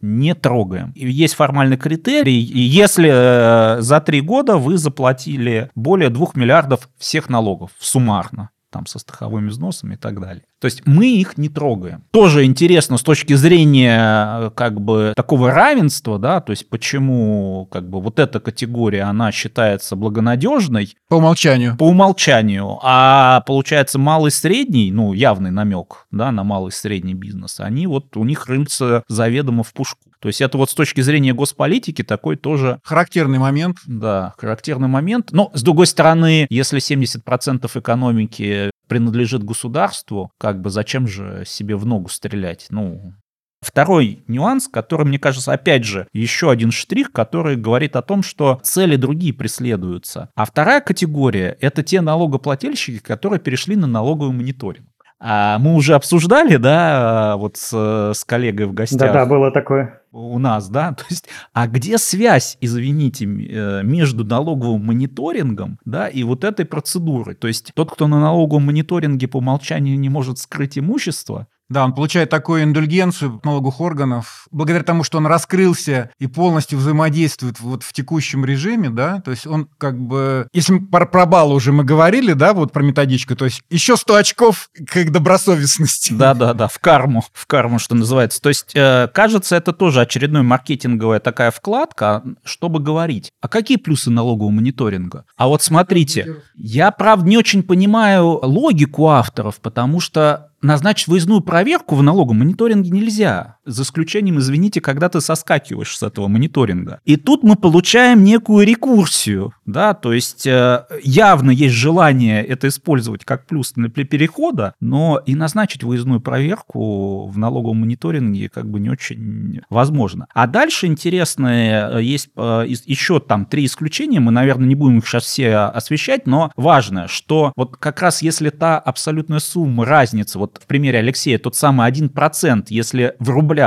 не 0.00 0.34
трогаем. 0.34 0.92
Есть 0.96 1.34
формальный 1.34 1.76
критерий, 1.76 2.40
если 2.40 3.10
э, 3.12 3.80
за 3.80 4.00
три 4.00 4.20
года 4.20 4.56
вы 4.56 4.78
заплатили 4.78 5.70
более 5.76 6.10
2 6.10 6.30
миллиардов 6.34 6.88
всех 6.98 7.28
налогов 7.28 7.70
суммарно, 7.78 8.50
там 8.70 8.86
со 8.86 8.98
страховыми 8.98 9.48
взносами 9.48 9.94
и 9.94 9.96
так 9.96 10.20
далее. 10.20 10.44
То 10.60 10.66
есть 10.66 10.82
мы 10.86 11.06
их 11.06 11.38
не 11.38 11.48
трогаем. 11.48 12.02
Тоже 12.10 12.44
интересно 12.44 12.98
с 12.98 13.02
точки 13.02 13.34
зрения 13.34 14.46
э, 14.46 14.50
как 14.54 14.80
бы 14.80 15.12
такого 15.16 15.50
равенства, 15.52 16.18
да, 16.18 16.40
то 16.40 16.50
есть 16.50 16.68
почему 16.68 17.68
как 17.70 17.88
бы 17.88 18.00
вот 18.00 18.18
эта 18.18 18.40
категория, 18.40 19.02
она 19.02 19.30
считается 19.32 19.96
благонадежной 19.96 20.96
По 21.08 21.14
умолчанию. 21.16 21.76
по 21.76 21.84
умолчанию, 21.84 22.78
а 22.82 23.42
получается 23.42 23.98
малый 23.98 24.30
средний, 24.30 24.90
ну 24.90 25.12
явный 25.12 25.50
намек, 25.50 26.06
да, 26.10 26.32
на 26.32 26.44
малый 26.44 26.72
средний 26.72 27.14
бизнес, 27.14 27.60
они 27.60 27.86
вот 27.86 28.16
у 28.16 28.24
них 28.24 28.46
рыльца 28.46 29.04
заведомо 29.08 29.62
в 29.62 29.72
пушку. 29.72 30.07
То 30.20 30.28
есть 30.28 30.40
это 30.40 30.58
вот 30.58 30.70
с 30.70 30.74
точки 30.74 31.00
зрения 31.00 31.32
госполитики 31.32 32.02
такой 32.02 32.36
тоже 32.36 32.80
Характерный 32.82 33.38
момент. 33.38 33.78
да, 33.86 34.34
характерный 34.38 34.88
момент. 34.88 35.32
Но, 35.32 35.50
с 35.54 35.62
другой 35.62 35.86
стороны, 35.86 36.46
если 36.50 36.80
70% 36.80 37.70
экономики 37.78 38.70
принадлежит 38.88 39.44
государству, 39.44 40.32
как 40.38 40.60
бы 40.60 40.70
зачем 40.70 41.06
же 41.06 41.44
себе 41.46 41.76
в 41.76 41.86
ногу 41.86 42.08
стрелять? 42.08 42.66
Ну, 42.70 43.14
Второй 43.60 44.22
нюанс, 44.28 44.68
который, 44.68 45.04
мне 45.04 45.18
кажется, 45.18 45.52
опять 45.52 45.84
же, 45.84 46.06
еще 46.12 46.50
один 46.50 46.70
штрих, 46.70 47.10
который 47.10 47.56
говорит 47.56 47.96
о 47.96 48.02
том, 48.02 48.22
что 48.22 48.60
цели 48.62 48.94
другие 48.94 49.34
преследуются. 49.34 50.30
А 50.36 50.44
вторая 50.44 50.80
категория— 50.80 51.56
это 51.60 51.82
те 51.82 52.00
налогоплательщики, 52.00 52.98
которые 52.98 53.40
перешли 53.40 53.74
на 53.74 53.88
налоговый 53.88 54.32
мониторинг. 54.32 54.86
А 55.20 55.58
мы 55.58 55.74
уже 55.74 55.94
обсуждали, 55.94 56.56
да, 56.56 57.36
вот 57.36 57.56
с, 57.56 58.12
с 58.14 58.24
коллегой 58.24 58.66
в 58.66 58.72
гостях 58.72 59.12
Да-да, 59.12 59.26
было 59.26 59.50
такое. 59.50 60.00
у 60.12 60.38
нас, 60.38 60.68
да, 60.68 60.92
то 60.98 61.04
есть, 61.10 61.28
а 61.52 61.66
где 61.66 61.98
связь, 61.98 62.56
извините, 62.60 63.24
э, 63.24 63.82
между 63.82 64.24
налоговым 64.24 64.84
мониторингом, 64.84 65.78
да, 65.84 66.06
и 66.06 66.22
вот 66.22 66.44
этой 66.44 66.66
процедурой? 66.66 67.34
То 67.34 67.48
есть 67.48 67.72
тот, 67.74 67.90
кто 67.90 68.06
на 68.06 68.20
налоговом 68.20 68.66
мониторинге 68.66 69.26
по 69.26 69.38
умолчанию 69.38 69.98
не 69.98 70.08
может 70.08 70.38
скрыть 70.38 70.78
имущество, 70.78 71.48
Да, 71.68 71.84
он 71.84 71.94
получает 71.94 72.30
такую 72.30 72.62
индульгенцию 72.62 73.40
налоговых 73.44 73.80
органов 73.80 74.46
благодаря 74.50 74.82
тому, 74.82 75.04
что 75.04 75.18
он 75.18 75.26
раскрылся 75.26 76.10
и 76.18 76.26
полностью 76.26 76.78
взаимодействует 76.78 77.60
вот 77.60 77.82
в 77.82 77.92
текущем 77.92 78.44
режиме, 78.44 78.88
да, 78.88 79.20
то 79.20 79.30
есть 79.30 79.46
он 79.46 79.68
как 79.76 79.98
бы, 79.98 80.48
если 80.52 80.74
мы 80.74 80.86
про, 80.86 81.04
про 81.06 81.26
баллы 81.26 81.54
уже 81.54 81.72
мы 81.72 81.84
говорили, 81.84 82.32
да, 82.32 82.54
вот 82.54 82.72
про 82.72 82.82
методичку, 82.82 83.36
то 83.36 83.44
есть 83.44 83.62
еще 83.68 83.96
100 83.96 84.14
очков 84.14 84.70
к 84.74 85.10
добросовестности. 85.10 86.14
Да-да-да, 86.14 86.68
в 86.72 86.78
карму, 86.78 87.22
в 87.32 87.46
карму, 87.46 87.78
что 87.78 87.94
называется. 87.94 88.40
То 88.40 88.48
есть, 88.48 88.70
э, 88.74 89.08
кажется, 89.12 89.56
это 89.56 89.72
тоже 89.72 90.00
очередной 90.00 90.42
маркетинговая 90.42 91.20
такая 91.20 91.50
вкладка, 91.50 92.22
чтобы 92.44 92.80
говорить, 92.80 93.30
а 93.42 93.48
какие 93.48 93.76
плюсы 93.76 94.10
налогового 94.10 94.50
мониторинга? 94.50 95.24
А 95.36 95.48
вот 95.48 95.62
смотрите, 95.62 96.36
я, 96.56 96.90
правда, 96.90 97.28
не 97.28 97.36
очень 97.36 97.62
понимаю 97.62 98.40
логику 98.42 99.08
авторов, 99.08 99.60
потому 99.60 100.00
что 100.00 100.47
назначить 100.62 101.08
выездную 101.08 101.40
проверку 101.40 101.94
в 101.94 102.02
налоговом 102.02 102.38
мониторинге 102.40 102.90
нельзя. 102.90 103.57
За 103.68 103.82
исключением, 103.82 104.38
извините, 104.38 104.80
когда 104.80 105.10
ты 105.10 105.20
соскакиваешь 105.20 105.94
с 105.94 106.02
этого 106.02 106.26
мониторинга. 106.26 107.00
И 107.04 107.16
тут 107.16 107.42
мы 107.42 107.54
получаем 107.54 108.24
некую 108.24 108.66
рекурсию, 108.66 109.52
да, 109.66 109.92
то 109.92 110.14
есть 110.14 110.46
э, 110.46 110.84
явно 111.02 111.50
есть 111.50 111.74
желание 111.74 112.42
это 112.42 112.68
использовать 112.68 113.26
как 113.26 113.46
плюс 113.46 113.74
для 113.74 114.06
перехода, 114.06 114.72
но 114.80 115.20
и 115.26 115.34
назначить 115.34 115.82
выездную 115.82 116.20
проверку 116.20 117.26
в 117.26 117.36
налоговом 117.36 117.80
мониторинге 117.80 118.48
как 118.48 118.70
бы 118.70 118.80
не 118.80 118.88
очень 118.88 119.60
возможно. 119.68 120.28
А 120.32 120.46
дальше 120.46 120.86
интересное, 120.86 121.98
э, 121.98 122.02
есть 122.02 122.30
э, 122.36 122.64
еще 122.66 123.20
там 123.20 123.44
три 123.44 123.66
исключения, 123.66 124.18
мы, 124.18 124.32
наверное, 124.32 124.66
не 124.66 124.74
будем 124.74 124.98
их 124.98 125.06
сейчас 125.06 125.24
все 125.24 125.56
освещать, 125.56 126.26
но 126.26 126.52
важно, 126.56 127.06
что 127.06 127.52
вот 127.54 127.76
как 127.76 128.00
раз 128.00 128.22
если 128.22 128.48
та 128.48 128.78
абсолютная 128.78 129.40
сумма, 129.40 129.84
разница, 129.84 130.38
вот 130.38 130.58
в 130.62 130.66
примере 130.66 131.00
Алексея, 131.00 131.38
тот 131.38 131.54
самый 131.54 131.90
1%, 131.90 132.64
если 132.70 133.14
в 133.18 133.28
рублях 133.28 133.57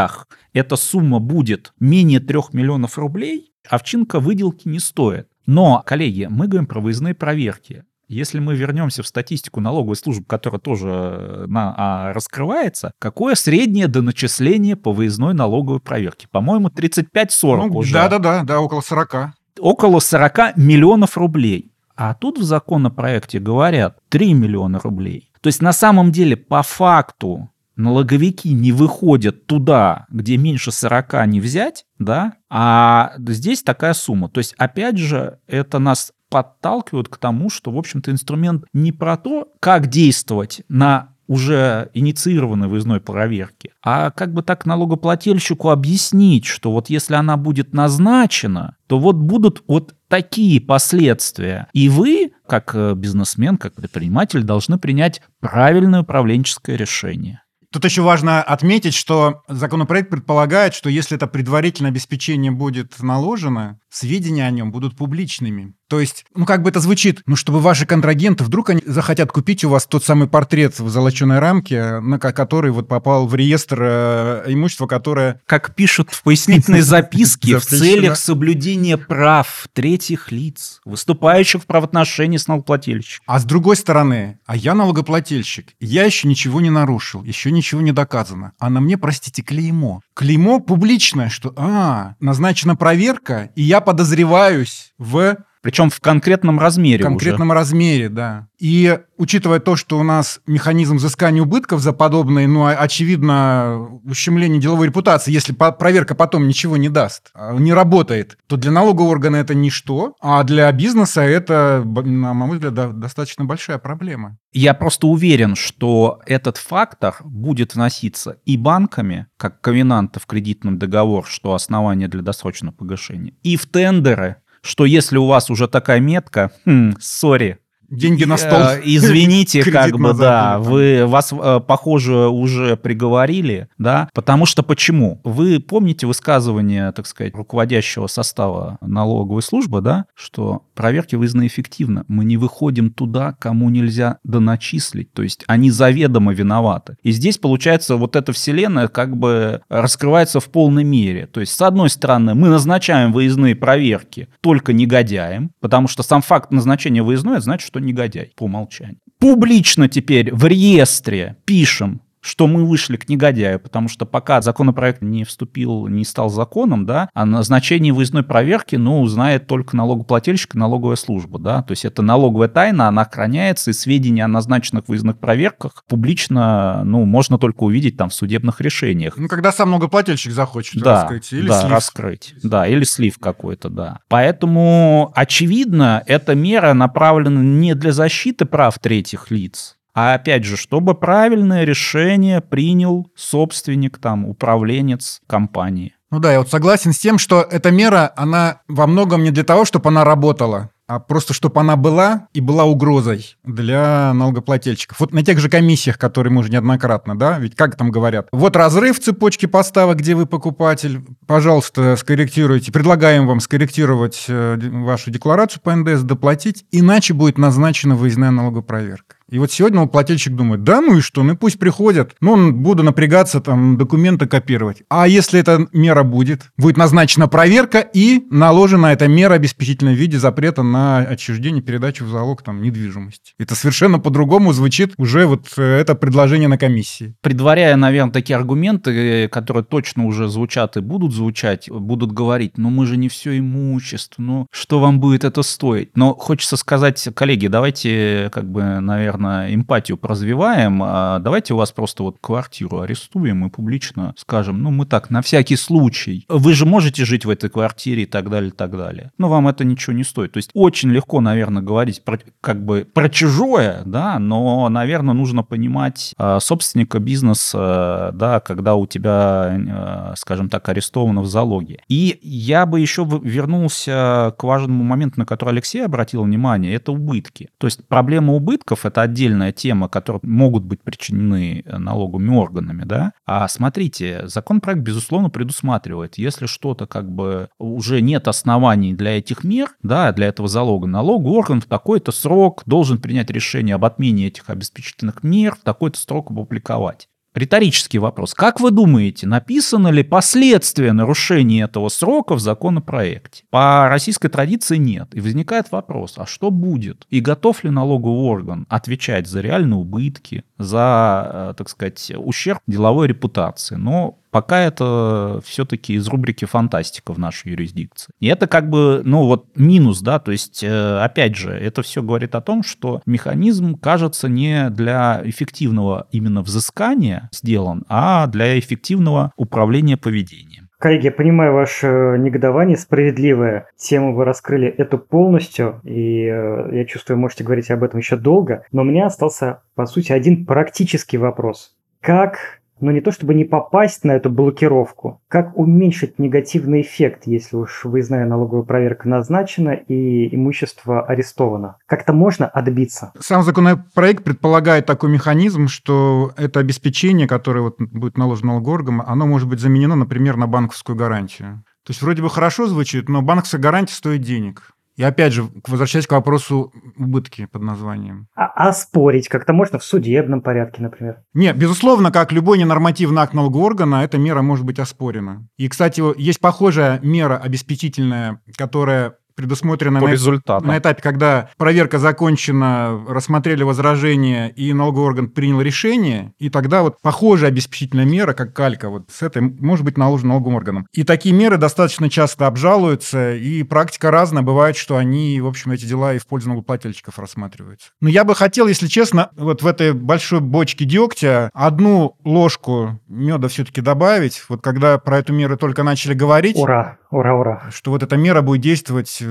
эта 0.53 0.75
сумма 0.75 1.19
будет 1.19 1.73
менее 1.79 2.19
3 2.19 2.39
миллионов 2.53 2.97
рублей, 2.97 3.51
овчинка 3.69 4.19
выделки 4.19 4.67
не 4.67 4.79
стоит. 4.79 5.27
Но, 5.45 5.83
коллеги, 5.85 6.27
мы 6.29 6.47
говорим 6.47 6.67
про 6.67 6.79
выездные 6.79 7.13
проверки. 7.13 7.83
Если 8.07 8.39
мы 8.39 8.55
вернемся 8.55 9.03
в 9.03 9.07
статистику 9.07 9.61
налоговой 9.61 9.95
службы, 9.95 10.25
которая 10.25 10.59
тоже 10.59 10.89
э, 10.89 11.45
на, 11.47 11.73
а, 11.77 12.13
раскрывается, 12.13 12.91
какое 12.99 13.35
среднее 13.35 13.87
доначисление 13.87 14.75
по 14.75 14.91
выездной 14.91 15.33
налоговой 15.33 15.79
проверке? 15.79 16.27
По-моему, 16.29 16.67
35-40 16.67 17.05
ну, 17.41 17.77
уже. 17.77 17.93
Да-да-да, 17.93 18.43
да, 18.43 18.59
около 18.59 18.81
40. 18.81 19.29
Около 19.59 19.99
40 19.99 20.57
миллионов 20.57 21.17
рублей. 21.17 21.71
А 21.95 22.13
тут 22.13 22.37
в 22.37 22.43
законопроекте 22.43 23.39
говорят 23.39 23.97
3 24.09 24.33
миллиона 24.33 24.79
рублей. 24.79 25.31
То 25.39 25.47
есть 25.47 25.61
на 25.61 25.71
самом 25.71 26.11
деле 26.11 26.35
по 26.35 26.63
факту 26.63 27.50
налоговики 27.75 28.53
не 28.53 28.71
выходят 28.71 29.45
туда, 29.45 30.05
где 30.09 30.37
меньше 30.37 30.71
40 30.71 31.27
не 31.27 31.39
взять, 31.39 31.85
да, 31.99 32.33
а 32.49 33.13
здесь 33.17 33.63
такая 33.63 33.93
сумма. 33.93 34.29
То 34.29 34.39
есть, 34.39 34.53
опять 34.57 34.97
же, 34.97 35.39
это 35.47 35.79
нас 35.79 36.11
подталкивают 36.29 37.09
к 37.09 37.17
тому, 37.17 37.49
что, 37.49 37.71
в 37.71 37.77
общем-то, 37.77 38.11
инструмент 38.11 38.63
не 38.73 38.91
про 38.91 39.17
то, 39.17 39.49
как 39.59 39.87
действовать 39.87 40.61
на 40.69 41.11
уже 41.31 41.89
инициированной 41.93 42.67
выездной 42.67 42.99
проверки, 42.99 43.71
а 43.81 44.11
как 44.11 44.33
бы 44.33 44.41
так 44.43 44.65
налогоплательщику 44.65 45.69
объяснить, 45.69 46.45
что 46.45 46.73
вот 46.73 46.89
если 46.89 47.13
она 47.13 47.37
будет 47.37 47.73
назначена, 47.73 48.75
то 48.87 48.99
вот 48.99 49.15
будут 49.15 49.63
вот 49.65 49.95
такие 50.09 50.59
последствия. 50.59 51.67
И 51.71 51.87
вы, 51.87 52.33
как 52.45 52.75
э, 52.75 52.95
бизнесмен, 52.95 53.57
как 53.57 53.75
предприниматель, 53.75 54.43
должны 54.43 54.77
принять 54.77 55.21
правильное 55.39 56.01
управленческое 56.01 56.75
решение. 56.75 57.41
Тут 57.71 57.85
еще 57.85 58.01
важно 58.01 58.43
отметить, 58.43 58.93
что 58.93 59.43
законопроект 59.47 60.09
предполагает, 60.09 60.73
что 60.73 60.89
если 60.89 61.15
это 61.15 61.27
предварительное 61.27 61.91
обеспечение 61.91 62.51
будет 62.51 63.01
наложено, 63.01 63.79
сведения 63.89 64.45
о 64.45 64.51
нем 64.51 64.71
будут 64.71 64.97
публичными. 64.97 65.73
То 65.91 65.99
есть, 65.99 66.23
ну 66.33 66.45
как 66.45 66.63
бы 66.63 66.69
это 66.69 66.79
звучит, 66.79 67.21
ну 67.25 67.35
чтобы 67.35 67.59
ваши 67.59 67.85
контрагенты, 67.85 68.45
вдруг 68.45 68.69
они 68.69 68.81
захотят 68.85 69.29
купить 69.29 69.65
у 69.65 69.69
вас 69.69 69.85
тот 69.85 70.05
самый 70.05 70.29
портрет 70.29 70.79
в 70.79 70.87
золоченой 70.87 71.39
рамке, 71.39 71.99
на 71.99 72.17
который 72.17 72.71
вот 72.71 72.87
попал 72.87 73.27
в 73.27 73.35
реестр 73.35 73.79
э, 73.81 74.43
имущества, 74.47 74.87
которое... 74.87 75.41
Как 75.45 75.75
пишут 75.75 76.09
в 76.11 76.23
пояснительной 76.23 76.79
записке, 76.79 77.57
в 77.57 77.65
целях 77.65 78.15
соблюдения 78.15 78.95
прав 78.95 79.67
третьих 79.73 80.31
лиц, 80.31 80.79
выступающих 80.85 81.63
в 81.63 81.65
правоотношении 81.65 82.37
с 82.37 82.47
налогоплательщиком. 82.47 83.25
А 83.27 83.37
с 83.41 83.43
другой 83.43 83.75
стороны, 83.75 84.39
а 84.45 84.55
я 84.55 84.73
налогоплательщик, 84.73 85.73
я 85.81 86.05
еще 86.05 86.29
ничего 86.29 86.61
не 86.61 86.69
нарушил, 86.69 87.21
еще 87.25 87.51
ничего 87.51 87.81
не 87.81 87.91
доказано, 87.91 88.53
а 88.59 88.69
на 88.69 88.79
мне, 88.79 88.97
простите, 88.97 89.43
клеймо. 89.43 89.99
Клеймо 90.13 90.61
публичное, 90.61 91.27
что, 91.27 91.53
а, 91.57 92.15
назначена 92.21 92.77
проверка, 92.77 93.51
и 93.57 93.63
я 93.63 93.81
подозреваюсь 93.81 94.93
в 94.97 95.35
причем 95.61 95.89
в 95.89 95.99
конкретном 95.99 96.59
размере. 96.59 97.03
В 97.03 97.07
конкретном 97.07 97.49
уже. 97.49 97.55
размере, 97.55 98.09
да. 98.09 98.47
И 98.59 98.99
учитывая 99.17 99.59
то, 99.59 99.75
что 99.75 99.99
у 99.99 100.03
нас 100.03 100.39
механизм 100.47 100.97
взыскания 100.97 101.41
убытков 101.41 101.81
за 101.81 101.93
подобное, 101.93 102.47
ну, 102.47 102.65
очевидно, 102.65 103.99
ущемление 104.03 104.59
деловой 104.59 104.87
репутации, 104.87 105.31
если 105.31 105.53
проверка 105.53 106.15
потом 106.15 106.47
ничего 106.47 106.77
не 106.77 106.89
даст, 106.89 107.29
а, 107.33 107.53
не 107.55 107.73
работает, 107.73 108.37
то 108.47 108.57
для 108.57 108.71
налогового 108.71 109.11
органа 109.11 109.37
это 109.37 109.53
ничто, 109.53 110.15
а 110.19 110.43
для 110.43 110.71
бизнеса 110.71 111.21
это, 111.21 111.83
на 111.85 112.33
мой 112.33 112.57
взгляд, 112.57 112.99
достаточно 112.99 113.45
большая 113.45 113.77
проблема. 113.77 114.37
Я 114.53 114.73
просто 114.73 115.07
уверен, 115.07 115.55
что 115.55 116.21
этот 116.25 116.57
фактор 116.57 117.15
будет 117.23 117.75
вноситься 117.75 118.37
и 118.45 118.57
банками, 118.57 119.27
как 119.37 119.61
ковенанта 119.61 120.19
в 120.19 120.25
кредитном 120.25 120.77
договор, 120.77 121.25
что 121.27 121.53
основание 121.53 122.07
для 122.07 122.21
досрочного 122.21 122.73
погашения, 122.73 123.33
и 123.43 123.55
в 123.57 123.65
тендеры, 123.65 124.37
что 124.61 124.85
если 124.85 125.17
у 125.17 125.25
вас 125.25 125.49
уже 125.49 125.67
такая 125.67 125.99
метка, 125.99 126.51
хм, 126.65 126.93
сори, 126.99 127.59
деньги 127.91 128.23
на 128.23 128.37
стол. 128.37 128.59
Э, 128.59 128.81
извините, 128.83 129.63
как 129.71 129.97
бы, 129.97 130.13
да, 130.13 130.59
вы, 130.59 131.05
вас, 131.05 131.31
э, 131.31 131.59
похоже, 131.65 132.29
уже 132.29 132.77
приговорили, 132.77 133.67
да, 133.77 134.09
потому 134.13 134.45
что 134.45 134.63
почему? 134.63 135.19
Вы 135.23 135.59
помните 135.59 136.07
высказывание, 136.07 136.91
так 136.93 137.05
сказать, 137.05 137.35
руководящего 137.35 138.07
состава 138.07 138.77
налоговой 138.81 139.41
службы, 139.41 139.81
да, 139.81 140.05
что 140.15 140.63
проверки 140.73 141.15
вызваны 141.15 141.47
эффективно, 141.47 142.05
мы 142.07 142.25
не 142.25 142.37
выходим 142.37 142.89
туда, 142.91 143.33
кому 143.33 143.69
нельзя 143.69 144.17
доначислить, 144.23 145.13
то 145.13 145.21
есть 145.21 145.43
они 145.47 145.69
заведомо 145.69 146.33
виноваты. 146.33 146.97
И 147.03 147.11
здесь, 147.11 147.37
получается, 147.37 147.97
вот 147.97 148.15
эта 148.15 148.31
вселенная 148.33 148.87
как 148.87 149.17
бы 149.17 149.61
раскрывается 149.69 150.39
в 150.39 150.45
полной 150.45 150.83
мере. 150.83 151.27
То 151.27 151.41
есть, 151.41 151.53
с 151.53 151.61
одной 151.61 151.89
стороны, 151.89 152.35
мы 152.35 152.49
назначаем 152.49 153.11
выездные 153.11 153.55
проверки 153.55 154.29
только 154.41 154.73
негодяям, 154.73 155.51
потому 155.59 155.87
что 155.87 156.03
сам 156.03 156.21
факт 156.21 156.51
назначения 156.51 157.03
выездной, 157.03 157.35
это 157.35 157.43
значит, 157.43 157.67
что 157.67 157.80
негодяй 157.85 158.31
по 158.35 158.43
умолчанию. 158.43 158.99
Публично 159.19 159.87
теперь 159.87 160.33
в 160.33 160.45
реестре 160.45 161.37
пишем 161.45 162.01
что 162.21 162.47
мы 162.47 162.65
вышли 162.65 162.97
к 162.97 163.09
негодяю, 163.09 163.59
потому 163.59 163.89
что 163.89 164.05
пока 164.05 164.41
законопроект 164.41 165.01
не 165.01 165.23
вступил, 165.23 165.87
не 165.87 166.05
стал 166.05 166.29
законом, 166.29 166.85
да, 166.85 167.09
о 167.13 167.25
назначении 167.25 167.91
выездной 167.91 168.23
проверки, 168.23 168.75
ну, 168.75 169.05
знает 169.07 169.47
только 169.47 169.75
налогоплательщик 169.75 170.55
и 170.55 170.57
налоговая 170.57 170.95
служба, 170.95 171.39
да, 171.39 171.63
то 171.63 171.71
есть 171.71 171.83
это 171.85 172.01
налоговая 172.01 172.47
тайна, 172.47 172.87
она 172.87 173.01
охраняется, 173.01 173.71
и 173.71 173.73
сведения 173.73 174.25
о 174.25 174.27
назначенных 174.27 174.87
выездных 174.87 175.19
проверках 175.19 175.83
публично, 175.87 176.83
ну, 176.85 177.05
можно 177.05 177.37
только 177.37 177.63
увидеть 177.63 177.97
там 177.97 178.09
в 178.09 178.13
судебных 178.13 178.61
решениях. 178.61 179.17
Ну, 179.17 179.27
когда 179.27 179.51
сам 179.51 179.71
налогоплательщик 179.71 180.31
захочет 180.31 180.81
да, 180.81 181.01
раскрыть, 181.01 181.33
или 181.33 181.47
да, 181.47 181.61
слив. 181.61 181.71
раскрыть, 181.71 182.33
да, 182.43 182.67
или 182.67 182.83
слив 182.83 183.17
какой-то, 183.19 183.69
да. 183.69 183.99
Поэтому, 184.07 185.11
очевидно, 185.15 186.03
эта 186.05 186.35
мера 186.35 186.73
направлена 186.73 187.41
не 187.41 187.73
для 187.73 187.91
защиты 187.91 188.45
прав 188.45 188.77
третьих 188.79 189.31
лиц, 189.31 189.77
а 189.93 190.13
опять 190.13 190.43
же, 190.43 190.57
чтобы 190.57 190.95
правильное 190.95 191.63
решение 191.63 192.41
принял 192.41 193.09
собственник, 193.15 193.97
там, 193.97 194.25
управленец 194.25 195.21
компании. 195.27 195.95
Ну 196.11 196.19
да, 196.19 196.33
я 196.33 196.39
вот 196.39 196.49
согласен 196.49 196.91
с 196.91 196.99
тем, 196.99 197.17
что 197.17 197.41
эта 197.41 197.71
мера, 197.71 198.11
она 198.17 198.61
во 198.67 198.85
многом 198.85 199.23
не 199.23 199.31
для 199.31 199.45
того, 199.45 199.63
чтобы 199.63 199.89
она 199.89 200.03
работала, 200.03 200.69
а 200.85 200.99
просто 200.99 201.33
чтобы 201.33 201.61
она 201.61 201.77
была 201.77 202.27
и 202.33 202.41
была 202.41 202.65
угрозой 202.65 203.37
для 203.45 204.13
налогоплательщиков. 204.13 204.99
Вот 204.99 205.13
на 205.13 205.23
тех 205.23 205.39
же 205.39 205.47
комиссиях, 205.47 205.97
которые 205.97 206.33
мы 206.33 206.41
уже 206.41 206.51
неоднократно, 206.51 207.17
да, 207.17 207.39
ведь 207.39 207.55
как 207.55 207.77
там 207.77 207.91
говорят, 207.91 208.27
вот 208.33 208.57
разрыв 208.57 208.99
цепочки 208.99 209.45
поставок, 209.45 209.99
где 209.99 210.15
вы 210.15 210.25
покупатель, 210.25 211.01
пожалуйста, 211.27 211.95
скорректируйте, 211.95 212.73
предлагаем 212.73 213.25
вам 213.25 213.39
скорректировать 213.39 214.25
э, 214.27 214.57
вашу 214.59 215.11
декларацию 215.11 215.61
по 215.61 215.73
НДС, 215.73 216.01
доплатить, 216.01 216.65
иначе 216.71 217.13
будет 217.13 217.37
назначена 217.37 217.95
выездная 217.95 218.31
налогопроверка. 218.31 219.15
И 219.31 219.39
вот 219.39 219.51
сегодня 219.51 219.85
плательщик 219.87 220.35
думает, 220.35 220.63
да 220.63 220.81
ну 220.81 220.97
и 220.97 221.01
что, 221.01 221.23
ну 221.23 221.37
пусть 221.37 221.57
приходят, 221.57 222.15
ну 222.19 222.51
буду 222.51 222.83
напрягаться, 222.83 223.39
там, 223.39 223.77
документы 223.77 224.27
копировать. 224.27 224.83
А 224.89 225.07
если 225.07 225.39
эта 225.39 225.67
мера 225.71 226.03
будет, 226.03 226.51
будет 226.57 226.75
назначена 226.75 227.29
проверка 227.29 227.79
и 227.79 228.25
наложена 228.29 228.87
эта 228.87 229.07
мера 229.07 229.35
обеспечительная 229.35 229.93
в 229.93 229.97
виде 229.97 230.19
запрета 230.19 230.63
на 230.63 230.97
отчуждение, 230.97 231.61
передачу 231.61 232.03
в 232.03 232.09
залог 232.09 232.41
там 232.43 232.61
недвижимости. 232.61 233.33
Это 233.39 233.55
совершенно 233.55 233.99
по-другому 233.99 234.51
звучит 234.51 234.93
уже 234.97 235.25
вот 235.25 235.47
э, 235.55 235.63
это 235.63 235.95
предложение 235.95 236.49
на 236.49 236.57
комиссии. 236.57 237.15
Предваряя, 237.21 237.77
наверное, 237.77 238.11
такие 238.11 238.35
аргументы, 238.35 238.91
э, 238.91 239.27
которые 239.29 239.63
точно 239.63 240.07
уже 240.07 240.27
звучат 240.27 240.75
и 240.75 240.81
будут 240.81 241.13
звучать, 241.13 241.69
будут 241.69 242.11
говорить, 242.11 242.57
ну 242.57 242.69
мы 242.69 242.85
же 242.85 242.97
не 242.97 243.07
все 243.07 243.39
имущество, 243.39 244.21
ну 244.21 244.47
что 244.51 244.81
вам 244.81 244.99
будет 244.99 245.23
это 245.23 245.41
стоить? 245.41 245.95
Но 245.95 246.15
хочется 246.15 246.57
сказать, 246.57 247.07
коллеги, 247.15 247.47
давайте 247.47 248.29
как 248.33 248.51
бы, 248.51 248.81
наверное, 248.81 249.20
наверное, 249.21 249.55
эмпатию 249.55 249.97
проразвиваем. 249.97 250.81
А 250.83 251.19
давайте 251.19 251.53
у 251.53 251.57
вас 251.57 251.71
просто 251.71 252.03
вот 252.03 252.17
квартиру 252.19 252.81
арестуем 252.81 253.45
и 253.45 253.49
публично 253.49 254.13
скажем, 254.17 254.61
ну, 254.61 254.71
мы 254.71 254.85
так, 254.85 255.09
на 255.09 255.21
всякий 255.21 255.55
случай. 255.55 256.25
Вы 256.27 256.53
же 256.53 256.65
можете 256.65 257.05
жить 257.05 257.25
в 257.25 257.29
этой 257.29 257.49
квартире 257.49 258.03
и 258.03 258.05
так 258.05 258.29
далее, 258.29 258.49
и 258.49 258.53
так 258.53 258.71
далее. 258.71 259.11
Но 259.17 259.29
вам 259.29 259.47
это 259.47 259.63
ничего 259.63 259.93
не 259.93 260.03
стоит. 260.03 260.33
То 260.33 260.37
есть 260.37 260.51
очень 260.53 260.89
легко, 260.89 261.21
наверное, 261.21 261.61
говорить 261.61 262.03
про, 262.03 262.19
как 262.41 262.63
бы 262.63 262.87
про 262.91 263.09
чужое, 263.09 263.81
да, 263.85 264.19
но, 264.19 264.69
наверное, 264.69 265.13
нужно 265.13 265.43
понимать 265.43 266.13
э, 266.17 266.39
собственника 266.39 266.99
бизнеса, 266.99 268.11
да, 268.13 268.39
когда 268.39 268.75
у 268.75 268.87
тебя, 268.87 270.11
э, 270.11 270.13
скажем 270.17 270.49
так, 270.49 270.67
арестовано 270.69 271.21
в 271.21 271.27
залоге. 271.27 271.81
И 271.87 272.19
я 272.21 272.65
бы 272.65 272.79
еще 272.79 273.07
вернулся 273.23 274.33
к 274.37 274.43
важному 274.43 274.83
моменту, 274.83 275.19
на 275.19 275.25
который 275.25 275.49
Алексей 275.51 275.83
обратил 275.83 276.23
внимание, 276.23 276.73
это 276.73 276.91
убытки. 276.91 277.49
То 277.57 277.67
есть 277.67 277.85
проблема 277.87 278.33
убытков— 278.33 278.85
это 278.85 279.01
отдельная 279.11 279.51
тема, 279.51 279.89
которые 279.89 280.21
могут 280.23 280.63
быть 280.63 280.81
причинены 280.81 281.63
налоговыми 281.65 282.35
органами, 282.35 282.83
да. 282.83 283.11
А 283.25 283.47
смотрите, 283.47 284.27
законопроект, 284.27 284.81
безусловно, 284.81 285.29
предусматривает, 285.29 286.17
если 286.17 286.45
что-то 286.45 286.87
как 286.87 287.11
бы 287.11 287.49
уже 287.59 288.01
нет 288.01 288.27
оснований 288.27 288.93
для 288.93 289.17
этих 289.17 289.43
мер, 289.43 289.69
да, 289.83 290.11
для 290.11 290.27
этого 290.27 290.47
залога, 290.47 290.87
налоговый 290.87 291.37
орган 291.37 291.61
в 291.61 291.65
такой-то 291.65 292.11
срок 292.11 292.63
должен 292.65 292.99
принять 292.99 293.29
решение 293.29 293.75
об 293.75 293.85
отмене 293.85 294.27
этих 294.27 294.49
обеспечительных 294.49 295.23
мер, 295.23 295.55
в 295.55 295.61
такой-то 295.61 295.99
срок 295.99 296.31
опубликовать. 296.31 297.07
Риторический 297.33 297.97
вопрос. 297.97 298.33
Как 298.33 298.59
вы 298.59 298.71
думаете, 298.71 299.25
написано 299.25 299.87
ли 299.87 300.03
последствия 300.03 300.91
нарушения 300.91 301.63
этого 301.63 301.87
срока 301.87 302.35
в 302.35 302.41
законопроекте? 302.41 303.43
По 303.49 303.87
российской 303.87 304.27
традиции 304.27 304.75
нет. 304.75 305.09
И 305.13 305.21
возникает 305.21 305.71
вопрос, 305.71 306.15
а 306.17 306.25
что 306.25 306.51
будет? 306.51 307.07
И 307.09 307.21
готов 307.21 307.63
ли 307.63 307.69
налоговый 307.69 308.25
орган 308.25 308.65
отвечать 308.67 309.27
за 309.27 309.39
реальные 309.39 309.77
убытки, 309.77 310.43
за, 310.57 311.51
э, 311.51 311.53
так 311.57 311.69
сказать, 311.69 312.11
ущерб 312.17 312.59
деловой 312.67 313.07
репутации? 313.07 313.75
Но 313.75 314.19
Пока 314.31 314.61
это 314.61 315.41
все-таки 315.43 315.93
из 315.93 316.07
рубрики 316.07 316.45
фантастика 316.45 317.13
в 317.13 317.19
нашей 317.19 317.51
юрисдикции. 317.51 318.13
И 318.19 318.27
это 318.27 318.47
как 318.47 318.69
бы, 318.69 319.01
ну 319.03 319.25
вот 319.25 319.45
минус, 319.55 320.01
да, 320.01 320.19
то 320.19 320.31
есть, 320.31 320.63
э, 320.63 320.99
опять 320.99 321.35
же, 321.35 321.51
это 321.51 321.81
все 321.81 322.01
говорит 322.01 322.33
о 322.35 322.41
том, 322.41 322.63
что 322.63 323.01
механизм, 323.05 323.77
кажется, 323.77 324.29
не 324.29 324.69
для 324.69 325.21
эффективного 325.25 326.07
именно 326.11 326.41
взыскания 326.41 327.29
сделан, 327.33 327.83
а 327.89 328.27
для 328.27 328.57
эффективного 328.57 329.33
управления 329.35 329.97
поведением. 329.97 330.69
Коллеги, 330.81 331.05
я 331.05 331.11
понимаю 331.11 331.53
ваше 331.53 332.15
негодование, 332.17 332.75
справедливое. 332.75 333.67
Тему 333.77 334.15
вы 334.15 334.25
раскрыли 334.25 334.67
эту 334.67 334.97
полностью, 334.97 335.79
и 335.83 336.25
э, 336.25 336.69
я 336.75 336.85
чувствую, 336.85 337.19
можете 337.19 337.43
говорить 337.43 337.69
об 337.69 337.83
этом 337.83 337.99
еще 337.99 338.15
долго. 338.15 338.63
Но 338.71 338.81
у 338.81 338.85
меня 338.85 339.05
остался, 339.05 339.61
по 339.75 339.85
сути, 339.85 340.11
один 340.11 340.43
практический 340.43 341.17
вопрос. 341.17 341.75
Как 341.99 342.60
но 342.81 342.91
не 342.91 343.01
то 343.01 343.11
чтобы 343.11 343.33
не 343.33 343.45
попасть 343.45 344.03
на 344.03 344.11
эту 344.11 344.29
блокировку, 344.29 345.21
как 345.27 345.57
уменьшить 345.57 346.19
негативный 346.19 346.81
эффект, 346.81 347.23
если 347.25 347.55
уж 347.55 347.85
выездная 347.85 348.25
налоговая 348.25 348.63
проверка 348.63 349.07
назначена 349.07 349.71
и 349.71 350.35
имущество 350.35 351.05
арестовано. 351.05 351.77
Как-то 351.85 352.13
можно 352.13 352.47
отбиться? 352.47 353.13
Сам 353.19 353.43
законопроект 353.43 354.23
предполагает 354.23 354.85
такой 354.85 355.09
механизм, 355.09 355.67
что 355.67 356.33
это 356.37 356.59
обеспечение, 356.59 357.27
которое 357.27 357.61
вот 357.61 357.75
будет 357.79 358.17
наложено 358.17 358.53
налогоорганом, 358.53 359.01
оно 359.05 359.27
может 359.27 359.47
быть 359.47 359.59
заменено, 359.59 359.95
например, 359.95 360.37
на 360.37 360.47
банковскую 360.47 360.95
гарантию. 360.95 361.63
То 361.85 361.91
есть 361.91 362.01
вроде 362.01 362.21
бы 362.21 362.29
хорошо 362.29 362.67
звучит, 362.67 363.09
но 363.09 363.21
банковская 363.21 363.57
гарантия 363.57 363.93
стоит 363.93 364.21
денег. 364.21 364.71
И 365.01 365.03
опять 365.03 365.33
же, 365.33 365.49
возвращаясь 365.65 366.05
к 366.05 366.11
вопросу 366.11 366.71
убытки 366.95 367.47
под 367.47 367.63
названием. 367.63 368.27
А, 368.35 368.67
а 368.67 368.71
спорить 368.71 369.29
как-то 369.29 369.51
можно 369.51 369.79
в 369.79 369.83
судебном 369.83 370.41
порядке, 370.41 370.83
например? 370.83 371.23
Нет, 371.33 371.57
безусловно, 371.57 372.11
как 372.11 372.31
любой 372.31 372.59
ненормативный 372.59 373.23
акт 373.23 373.33
налогового 373.33 373.65
органа, 373.65 374.03
эта 374.03 374.19
мера 374.19 374.43
может 374.43 374.63
быть 374.63 374.77
оспорена. 374.77 375.47
И, 375.57 375.67
кстати, 375.67 376.03
есть 376.21 376.39
похожая 376.39 376.99
мера 377.01 377.35
обеспечительная, 377.35 378.41
которая 378.55 379.15
предусмотрено 379.41 379.99
по 379.99 380.07
на, 380.07 380.11
результатам. 380.11 380.67
на 380.67 380.77
этапе, 380.77 381.01
когда 381.01 381.49
проверка 381.57 381.99
закончена, 381.99 383.03
рассмотрели 383.07 383.63
возражения, 383.63 384.49
и 384.49 384.73
налоговый 384.73 385.05
орган 385.05 385.29
принял 385.29 385.61
решение, 385.61 386.33
и 386.39 386.49
тогда 386.49 386.83
вот 386.83 387.01
похожая 387.01 387.49
обеспечительная 387.49 388.05
мера, 388.05 388.33
как 388.33 388.53
калька, 388.53 388.89
вот 388.89 389.09
с 389.09 389.21
этой 389.21 389.41
может 389.41 389.83
быть 389.83 389.97
наложена 389.97 390.29
налоговым 390.29 390.55
органом. 390.55 390.87
И 390.93 391.03
такие 391.03 391.33
меры 391.33 391.57
достаточно 391.57 392.09
часто 392.09 392.47
обжалуются, 392.47 393.35
и 393.35 393.63
практика 393.63 394.11
разная. 394.11 394.43
Бывает, 394.43 394.77
что 394.77 394.97
они, 394.97 395.41
в 395.41 395.47
общем, 395.47 395.71
эти 395.71 395.85
дела 395.85 396.13
и 396.13 396.19
в 396.19 396.27
пользу 396.27 396.49
налогоплательщиков 396.49 397.17
рассматриваются. 397.17 397.89
Но 397.99 398.09
я 398.09 398.23
бы 398.23 398.35
хотел, 398.35 398.67
если 398.67 398.87
честно, 398.87 399.29
вот 399.35 399.61
в 399.61 399.67
этой 399.67 399.93
большой 399.93 400.39
бочке 400.39 400.85
дегтя 400.85 401.49
одну 401.53 402.17
ложку 402.23 402.99
меда 403.07 403.47
все-таки 403.47 403.81
добавить. 403.81 404.43
Вот 404.49 404.61
когда 404.61 404.97
про 404.97 405.19
эту 405.19 405.33
меру 405.33 405.57
только 405.57 405.83
начали 405.83 406.13
говорить... 406.13 406.57
Ура! 406.57 406.97
Ура, 407.11 407.35
ура. 407.35 407.63
Что 407.71 407.91
вот 407.91 408.03
эта 408.03 408.15
мера 408.15 408.41
будет 408.41 408.61
действовать, 408.61 409.21